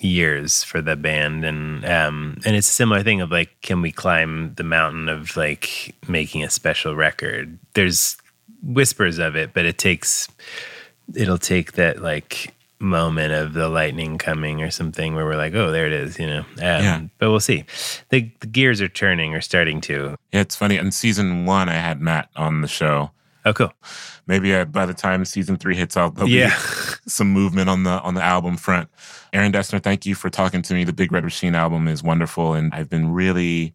years 0.00 0.64
for 0.64 0.82
the 0.82 0.96
band, 0.96 1.44
and 1.44 1.84
um, 1.84 2.38
and 2.44 2.56
it's 2.56 2.68
a 2.68 2.72
similar 2.72 3.02
thing 3.02 3.20
of 3.20 3.30
like, 3.30 3.60
can 3.62 3.82
we 3.82 3.92
climb 3.92 4.54
the 4.54 4.64
mountain 4.64 5.08
of 5.08 5.36
like 5.36 5.94
making 6.08 6.42
a 6.42 6.50
special 6.50 6.94
record? 6.94 7.58
There's 7.74 8.16
whispers 8.62 9.18
of 9.18 9.36
it, 9.36 9.52
but 9.54 9.64
it 9.64 9.78
takes 9.78 10.28
it'll 11.14 11.38
take 11.38 11.72
that 11.72 12.00
like 12.00 12.54
moment 12.82 13.32
of 13.32 13.54
the 13.54 13.68
lightning 13.68 14.18
coming 14.18 14.60
or 14.60 14.70
something 14.70 15.14
where 15.14 15.24
we're 15.24 15.36
like, 15.36 15.54
oh, 15.54 15.70
there 15.70 15.86
it 15.86 15.92
is, 15.92 16.18
you 16.18 16.26
know. 16.26 16.40
Um, 16.40 16.46
yeah. 16.58 17.00
But 17.18 17.30
we'll 17.30 17.40
see. 17.40 17.64
The, 18.10 18.30
the, 18.40 18.46
gears 18.48 18.80
are 18.80 18.88
turning 18.88 19.34
or 19.34 19.40
starting 19.40 19.80
to. 19.82 20.16
Yeah, 20.32 20.40
it's 20.40 20.56
funny. 20.56 20.76
In 20.76 20.90
season 20.90 21.46
one, 21.46 21.68
I 21.68 21.74
had 21.74 22.00
Matt 22.00 22.28
on 22.36 22.60
the 22.60 22.68
show, 22.68 23.12
Oh, 23.44 23.52
cool. 23.52 23.72
Maybe 24.26 24.54
I, 24.54 24.64
by 24.64 24.86
the 24.86 24.94
time 24.94 25.24
season 25.24 25.56
three 25.56 25.74
hits 25.74 25.96
out, 25.96 26.14
there'll 26.14 26.30
yeah. 26.30 26.50
be 26.50 26.54
some 27.10 27.32
movement 27.32 27.68
on 27.68 27.82
the 27.82 28.00
on 28.02 28.14
the 28.14 28.22
album 28.22 28.56
front. 28.56 28.88
Aaron 29.32 29.52
Dessner, 29.52 29.82
thank 29.82 30.06
you 30.06 30.14
for 30.14 30.30
talking 30.30 30.62
to 30.62 30.74
me. 30.74 30.84
The 30.84 30.92
Big 30.92 31.10
Red 31.10 31.24
Machine 31.24 31.54
album 31.54 31.88
is 31.88 32.02
wonderful, 32.02 32.54
and 32.54 32.72
I've 32.72 32.88
been 32.88 33.12
really 33.12 33.74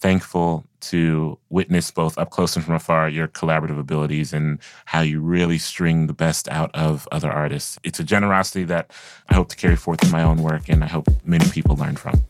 thankful 0.00 0.64
to 0.80 1.38
witness 1.48 1.90
both 1.90 2.16
up 2.18 2.30
close 2.30 2.54
and 2.54 2.64
from 2.64 2.74
afar 2.74 3.08
your 3.08 3.26
collaborative 3.26 3.78
abilities 3.80 4.32
and 4.32 4.58
how 4.84 5.00
you 5.00 5.20
really 5.20 5.58
string 5.58 6.06
the 6.06 6.12
best 6.12 6.48
out 6.48 6.70
of 6.74 7.08
other 7.10 7.30
artists. 7.30 7.78
It's 7.82 7.98
a 7.98 8.04
generosity 8.04 8.64
that 8.64 8.92
I 9.28 9.34
hope 9.34 9.48
to 9.48 9.56
carry 9.56 9.74
forth 9.74 10.04
in 10.04 10.10
my 10.10 10.22
own 10.22 10.42
work, 10.42 10.68
and 10.68 10.84
I 10.84 10.86
hope 10.86 11.08
many 11.24 11.48
people 11.50 11.76
learn 11.76 11.96
from. 11.96 12.22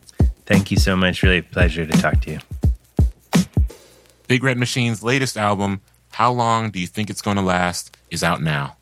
Thank 0.47 0.71
you 0.71 0.79
so 0.79 0.97
much. 0.97 1.23
Really 1.23 1.39
a 1.39 1.43
pleasure 1.43 1.85
to 1.85 1.93
talk 2.01 2.21
to 2.23 2.31
you. 2.31 2.39
Big 4.29 4.43
Red 4.43 4.59
Machine's 4.59 5.03
latest 5.03 5.37
album, 5.37 5.81
how 6.11 6.33
Long 6.33 6.71
Do 6.71 6.81
You 6.81 6.87
Think 6.87 7.11
It's 7.11 7.23
Gonna 7.23 7.43
Last 7.43 7.97
is 8.11 8.23
out 8.23 8.43
now. 8.43 8.77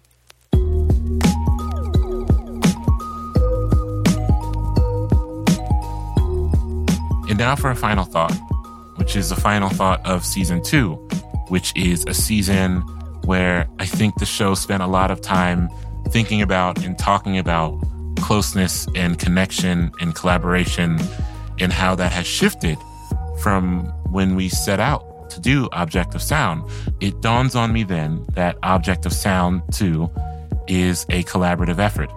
And 7.29 7.39
now 7.39 7.57
for 7.57 7.71
a 7.71 7.77
final 7.77 8.05
thought, 8.05 8.33
which 8.97 9.17
is 9.17 9.29
the 9.29 9.37
final 9.37 9.69
thought 9.69 10.05
of 10.07 10.25
season 10.25 10.63
two, 10.63 10.95
which 11.49 11.73
is 11.77 12.05
a 12.07 12.15
season 12.15 12.81
where 13.25 13.69
I 13.79 13.87
think 13.87 14.15
the 14.19 14.27
show 14.27 14.55
spent 14.55 14.83
a 14.83 14.87
lot 14.87 15.11
of 15.11 15.21
time 15.21 15.69
thinking 16.09 16.41
about 16.41 16.85
and 16.85 16.99
talking 16.99 17.37
about 17.37 17.79
closeness 18.21 18.87
and 18.95 19.19
connection 19.19 19.93
and 20.01 20.15
collaboration 20.15 20.99
and 21.59 21.73
how 21.73 21.95
that 21.97 22.13
has 22.13 22.27
shifted 22.27 22.79
from 23.41 23.85
when 24.11 24.37
we 24.37 24.49
set 24.49 24.81
out 24.81 25.06
to 25.31 25.41
do 25.41 25.69
Object 25.73 26.15
of 26.15 26.23
Sound. 26.23 26.69
It 27.01 27.21
dawns 27.21 27.55
on 27.55 27.73
me 27.73 27.83
then 27.83 28.25
that 28.35 28.57
Object 28.63 29.07
of 29.07 29.13
Sound 29.13 29.63
too 29.73 30.11
is 30.69 31.05
a 31.11 31.23
collaborative 31.25 31.79
effort, 31.79 32.11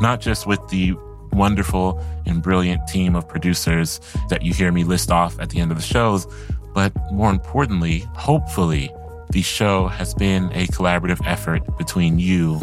not 0.00 0.20
just 0.20 0.46
with 0.46 0.60
the 0.68 0.94
wonderful 1.32 2.02
and 2.26 2.42
brilliant 2.42 2.86
team 2.86 3.14
of 3.14 3.28
producers 3.28 4.00
that 4.28 4.42
you 4.42 4.52
hear 4.52 4.72
me 4.72 4.84
list 4.84 5.10
off 5.10 5.38
at 5.40 5.50
the 5.50 5.60
end 5.60 5.70
of 5.70 5.76
the 5.76 5.82
shows, 5.82 6.26
but 6.74 6.92
more 7.12 7.30
importantly, 7.30 8.00
hopefully, 8.14 8.90
the 9.30 9.42
show 9.42 9.88
has 9.88 10.14
been 10.14 10.44
a 10.54 10.66
collaborative 10.68 11.20
effort 11.26 11.76
between 11.76 12.18
you 12.18 12.60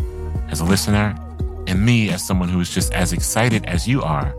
as 0.49 0.59
a 0.59 0.65
listener 0.65 1.15
and 1.67 1.85
me 1.85 2.09
as 2.09 2.25
someone 2.25 2.49
who 2.49 2.59
is 2.59 2.69
just 2.69 2.93
as 2.93 3.13
excited 3.13 3.65
as 3.65 3.87
you 3.87 4.01
are 4.01 4.33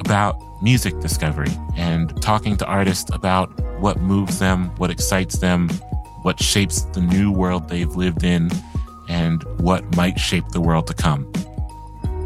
about 0.00 0.40
music 0.62 0.98
discovery 1.00 1.50
and 1.76 2.20
talking 2.22 2.56
to 2.56 2.66
artists 2.66 3.10
about 3.14 3.48
what 3.80 4.00
moves 4.00 4.38
them, 4.38 4.70
what 4.76 4.90
excites 4.90 5.38
them, 5.38 5.68
what 6.22 6.42
shapes 6.42 6.82
the 6.82 7.00
new 7.00 7.30
world 7.30 7.68
they've 7.68 7.94
lived 7.94 8.24
in, 8.24 8.50
and 9.08 9.42
what 9.60 9.96
might 9.96 10.18
shape 10.18 10.48
the 10.48 10.60
world 10.60 10.86
to 10.86 10.94
come. 10.94 11.30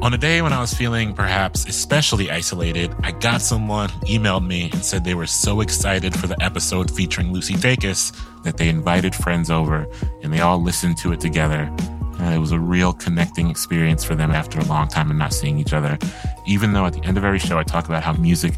On 0.03 0.13
a 0.15 0.19
day 0.19 0.43
when 0.43 0.53
I 0.53 0.61
was 0.61 0.75
feeling 0.75 1.15
perhaps 1.15 1.65
especially 1.69 2.29
isolated, 2.29 2.93
I 3.05 3.13
got 3.13 3.41
someone 3.41 3.89
who 3.89 4.07
emailed 4.07 4.45
me 4.45 4.69
and 4.73 4.85
said 4.85 5.05
they 5.05 5.15
were 5.15 5.29
so 5.29 5.61
excited 5.61 6.13
for 6.19 6.27
the 6.27 6.43
episode 6.43 6.91
featuring 6.91 7.33
Lucy 7.33 7.55
Dacus 7.55 8.13
that 8.43 8.57
they 8.57 8.69
invited 8.69 9.15
friends 9.15 9.49
over 9.49 9.87
and 10.23 10.33
they 10.33 10.41
all 10.41 10.61
listened 10.61 10.97
to 10.99 11.13
it 11.13 11.21
together. 11.21 11.73
And 12.23 12.35
it 12.35 12.39
was 12.39 12.53
a 12.53 12.59
real 12.59 12.93
connecting 12.93 13.51
experience 13.51 14.05
for 14.05 14.15
them 14.15 14.31
after 14.31 14.61
a 14.61 14.65
long 14.65 14.89
time 14.89 15.11
of 15.11 15.17
not 15.17 15.33
seeing 15.35 15.59
each 15.59 15.73
other 15.73 15.99
even 16.47 16.73
though 16.73 16.87
at 16.87 16.93
the 16.93 17.03
end 17.05 17.17
of 17.17 17.25
every 17.25 17.39
show 17.39 17.59
I 17.59 17.63
talk 17.63 17.87
about 17.87 18.03
how 18.03 18.13
music 18.15 18.55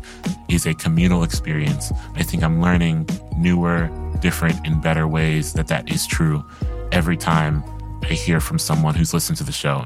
is 0.48 0.66
a 0.66 0.74
communal 0.74 1.22
experience, 1.22 1.92
I 2.14 2.22
think 2.22 2.42
I'm 2.42 2.60
learning 2.60 3.08
newer, 3.36 3.90
different, 4.20 4.66
and 4.66 4.80
better 4.82 5.06
ways 5.06 5.52
that 5.54 5.68
that 5.68 5.90
is 5.90 6.06
true 6.06 6.44
every 6.92 7.16
time 7.16 7.62
I 8.02 8.14
hear 8.14 8.40
from 8.40 8.58
someone 8.58 8.94
who's 8.94 9.12
listened 9.12 9.38
to 9.38 9.44
the 9.44 9.52
show. 9.52 9.84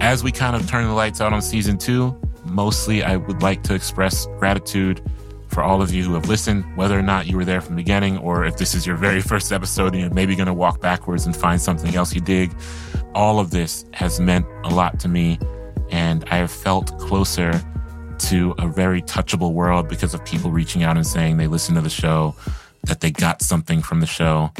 As 0.00 0.22
we 0.22 0.32
kind 0.32 0.54
of 0.54 0.68
turn 0.68 0.86
the 0.86 0.92
lights 0.92 1.20
out 1.20 1.32
on 1.32 1.42
season 1.42 1.78
two, 1.78 2.18
mostly 2.44 3.02
I 3.02 3.16
would 3.16 3.42
like 3.42 3.62
to 3.64 3.74
express 3.74 4.26
gratitude 4.38 5.02
for 5.58 5.64
all 5.64 5.82
of 5.82 5.92
you 5.92 6.04
who 6.04 6.14
have 6.14 6.28
listened, 6.28 6.64
whether 6.76 6.96
or 6.96 7.02
not 7.02 7.26
you 7.26 7.36
were 7.36 7.44
there 7.44 7.60
from 7.60 7.74
the 7.74 7.82
beginning, 7.82 8.16
or 8.18 8.44
if 8.44 8.58
this 8.58 8.76
is 8.76 8.86
your 8.86 8.94
very 8.94 9.20
first 9.20 9.50
episode 9.50 9.92
and 9.92 10.00
you're 10.00 10.14
maybe 10.14 10.36
going 10.36 10.46
to 10.46 10.54
walk 10.54 10.80
backwards 10.80 11.26
and 11.26 11.34
find 11.34 11.60
something 11.60 11.96
else 11.96 12.14
you 12.14 12.20
dig. 12.20 12.54
All 13.12 13.40
of 13.40 13.50
this 13.50 13.84
has 13.92 14.20
meant 14.20 14.46
a 14.62 14.68
lot 14.68 15.00
to 15.00 15.08
me 15.08 15.36
and 15.90 16.24
I 16.30 16.36
have 16.36 16.52
felt 16.52 16.96
closer 17.00 17.60
to 18.18 18.54
a 18.56 18.68
very 18.68 19.02
touchable 19.02 19.52
world 19.52 19.88
because 19.88 20.14
of 20.14 20.24
people 20.24 20.52
reaching 20.52 20.84
out 20.84 20.96
and 20.96 21.04
saying 21.04 21.38
they 21.38 21.48
listen 21.48 21.74
to 21.74 21.80
the 21.80 21.90
show, 21.90 22.36
that 22.84 23.00
they 23.00 23.10
got 23.10 23.42
something 23.42 23.82
from 23.82 23.98
the 23.98 24.06
show. 24.06 24.52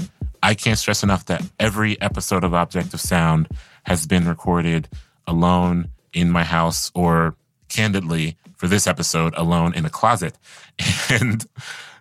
I 0.43 0.55
can't 0.55 0.81
stress 0.81 1.05
enough 1.05 1.27
that 1.27 1.45
every 1.61 2.01
episode 2.01 2.43
of 2.43 2.55
Object 2.55 2.93
of 2.93 3.01
Sound 3.01 3.47
has 3.85 4.05
been 4.05 4.27
recorded 4.27 4.89
alone 5.29 5.91
in 6.13 6.33
my 6.33 6.43
house 6.43 6.91
or 6.93 7.37
candidly 7.69 8.37
for 8.57 8.67
this 8.67 8.87
episode 8.87 9.35
alone 9.37 9.75
in 9.75 9.85
a 9.85 9.91
closet. 9.91 10.37
And 11.11 11.47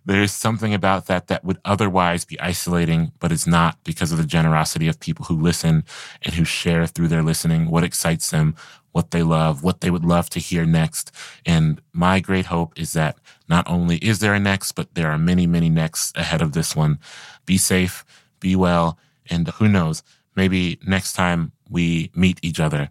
there's 0.06 0.32
something 0.32 0.74
about 0.74 1.08
that 1.08 1.28
that 1.28 1.44
would 1.44 1.60
otherwise 1.66 2.24
be 2.24 2.40
isolating, 2.40 3.12
but 3.20 3.32
it's 3.32 3.46
not 3.46 3.78
because 3.84 4.14
of 4.14 4.18
the 4.18 4.26
generosity 4.26 4.88
of 4.88 5.02
people 5.02 5.26
who 5.26 5.36
listen 5.36 5.84
and 6.22 6.36
who 6.36 6.46
share 6.46 6.88
through 6.88 7.10
their 7.10 7.24
listening 7.24 7.70
what 7.70 7.84
excites 7.84 8.30
them, 8.30 8.56
what 8.94 9.12
they 9.12 9.22
love, 9.22 9.64
what 9.64 9.82
they 9.82 9.92
would 9.92 10.06
love 10.06 10.30
to 10.30 10.40
hear 10.40 10.66
next. 10.66 11.12
And 11.46 11.82
my 11.92 12.22
great 12.22 12.46
hope 12.46 12.80
is 12.80 12.94
that 12.94 13.18
not 13.50 13.70
only 13.70 13.98
is 13.98 14.20
there 14.20 14.34
a 14.34 14.40
next, 14.40 14.72
but 14.74 14.96
there 14.96 15.12
are 15.12 15.18
many, 15.18 15.46
many 15.46 15.70
next 15.70 16.18
ahead 16.18 16.42
of 16.42 16.54
this 16.54 16.74
one. 16.74 17.00
Be 17.46 17.58
safe, 17.58 18.06
be 18.40 18.56
well, 18.56 18.98
and 19.30 19.50
who 19.50 19.68
knows, 19.68 20.04
maybe 20.38 20.80
next 20.88 21.14
time 21.14 21.52
we 21.70 22.12
meet 22.16 22.40
each 22.42 22.62
other, 22.62 22.90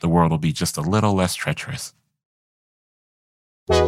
the 0.00 0.08
world 0.08 0.30
will 0.30 0.38
be 0.38 0.52
just 0.52 0.76
a 0.76 0.82
little 0.82 1.14
less 1.14 1.34
treacherous. 1.34 1.94
You've 3.70 3.84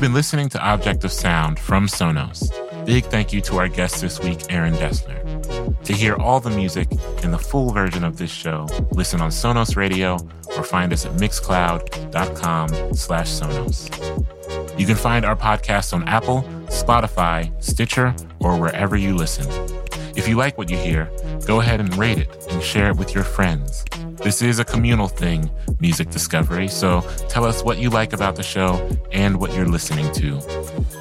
been 0.00 0.14
listening 0.14 0.48
to 0.50 0.60
Object 0.60 1.02
of 1.04 1.10
Sound 1.10 1.58
from 1.58 1.88
Sonos. 1.88 2.48
Big 2.86 3.04
thank 3.06 3.32
you 3.32 3.40
to 3.40 3.56
our 3.56 3.66
guest 3.68 4.00
this 4.00 4.20
week, 4.20 4.38
Aaron 4.50 4.74
Dessner. 4.74 5.82
To 5.84 5.92
hear 5.92 6.14
all 6.14 6.38
the 6.38 6.50
music 6.50 6.88
and 7.24 7.34
the 7.34 7.38
full 7.38 7.72
version 7.72 8.04
of 8.04 8.16
this 8.16 8.30
show, 8.30 8.68
listen 8.92 9.20
on 9.20 9.30
Sonos 9.30 9.74
Radio 9.76 10.16
or 10.56 10.62
find 10.62 10.92
us 10.92 11.04
at 11.06 11.12
mixcloud.com 11.14 12.94
slash 12.94 13.28
Sonos. 13.28 14.78
You 14.78 14.86
can 14.86 14.96
find 14.96 15.24
our 15.24 15.36
podcast 15.36 15.92
on 15.92 16.06
Apple, 16.06 16.42
Spotify, 16.66 17.50
Stitcher, 17.62 18.14
or 18.38 18.60
wherever 18.60 18.96
you 18.96 19.16
listen. 19.16 19.46
If 20.16 20.28
you 20.28 20.36
like 20.36 20.56
what 20.56 20.70
you 20.70 20.76
hear, 20.76 21.10
go 21.46 21.60
ahead 21.60 21.80
and 21.80 21.94
rate 21.96 22.18
it 22.18 22.46
and 22.50 22.62
share 22.62 22.88
it 22.90 22.96
with 22.96 23.14
your 23.14 23.24
friends. 23.24 23.84
This 24.22 24.42
is 24.42 24.58
a 24.58 24.64
communal 24.64 25.08
thing, 25.08 25.50
music 25.80 26.10
discovery, 26.10 26.68
so 26.68 27.00
tell 27.28 27.44
us 27.44 27.64
what 27.64 27.78
you 27.78 27.90
like 27.90 28.12
about 28.12 28.36
the 28.36 28.42
show 28.42 28.88
and 29.12 29.40
what 29.40 29.52
you're 29.54 29.66
listening 29.66 30.12
to. 30.12 30.36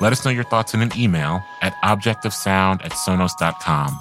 Let 0.02 0.12
us 0.12 0.26
know 0.26 0.32
your 0.32 0.43
thoughts 0.45 0.73
in 0.73 0.82
an 0.82 0.91
email 0.97 1.41
at 1.62 1.73
objectofsound 1.84 2.84
at 2.84 2.91
sonos.com. 2.91 3.99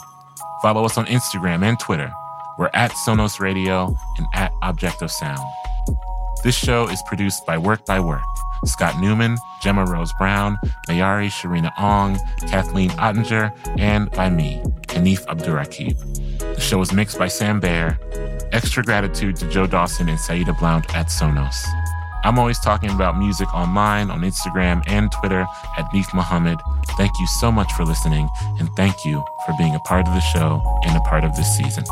Follow 0.62 0.85
us 0.85 0.96
on 0.96 1.07
Instagram 1.07 1.62
and 1.62 1.79
Twitter. 1.79 2.11
We're 2.59 2.70
at 2.72 2.92
Sonos 2.92 3.38
Radio 3.38 3.94
and 4.18 4.27
at 4.35 4.53
Object 4.62 5.03
of 5.03 5.11
Sound. 5.11 5.40
This 6.42 6.57
show 6.57 6.88
is 6.88 7.00
produced 7.02 7.46
by 7.46 7.57
Work 7.57 7.87
by 7.87 8.00
Work. 8.00 8.22
Scott 8.64 9.00
Newman, 9.00 9.37
Gemma 9.62 9.85
Rose 9.85 10.12
Brown, 10.14 10.59
Mayari 10.88 11.28
Sharina 11.28 11.72
Ong, 11.78 12.18
Kathleen 12.48 12.90
Ottinger, 12.90 13.52
and 13.78 14.11
by 14.11 14.28
me, 14.28 14.61
Hanif 14.88 15.24
Abdurraqib. 15.26 15.96
The 16.38 16.61
show 16.61 16.81
is 16.81 16.92
mixed 16.92 17.16
by 17.16 17.28
Sam 17.28 17.61
Baer. 17.61 17.96
Extra 18.50 18.83
gratitude 18.83 19.37
to 19.37 19.48
Joe 19.48 19.68
Dawson 19.68 20.09
and 20.09 20.18
Saida 20.18 20.52
Blount 20.52 20.92
at 20.96 21.07
Sonos. 21.07 21.64
I'm 22.24 22.38
always 22.40 22.59
talking 22.59 22.90
about 22.90 23.16
music 23.16 23.52
online 23.55 24.11
on 24.11 24.22
Instagram 24.22 24.83
and 24.88 25.12
Twitter 25.12 25.46
at 25.78 25.85
Nif 25.92 26.12
Muhammad. 26.12 26.59
Thank 26.96 27.12
you 27.20 27.26
so 27.26 27.52
much 27.52 27.72
for 27.74 27.85
listening, 27.85 28.28
and 28.59 28.68
thank 28.76 29.05
you 29.05 29.24
for 29.46 29.55
being 29.59 29.76
a 29.76 29.81
part 29.81 30.09
of 30.09 30.14
the 30.14 30.20
show 30.20 30.61
and 30.85 30.96
a 30.96 31.00
part 31.00 31.22
of 31.22 31.37
this 31.37 31.57
season. 31.57 31.85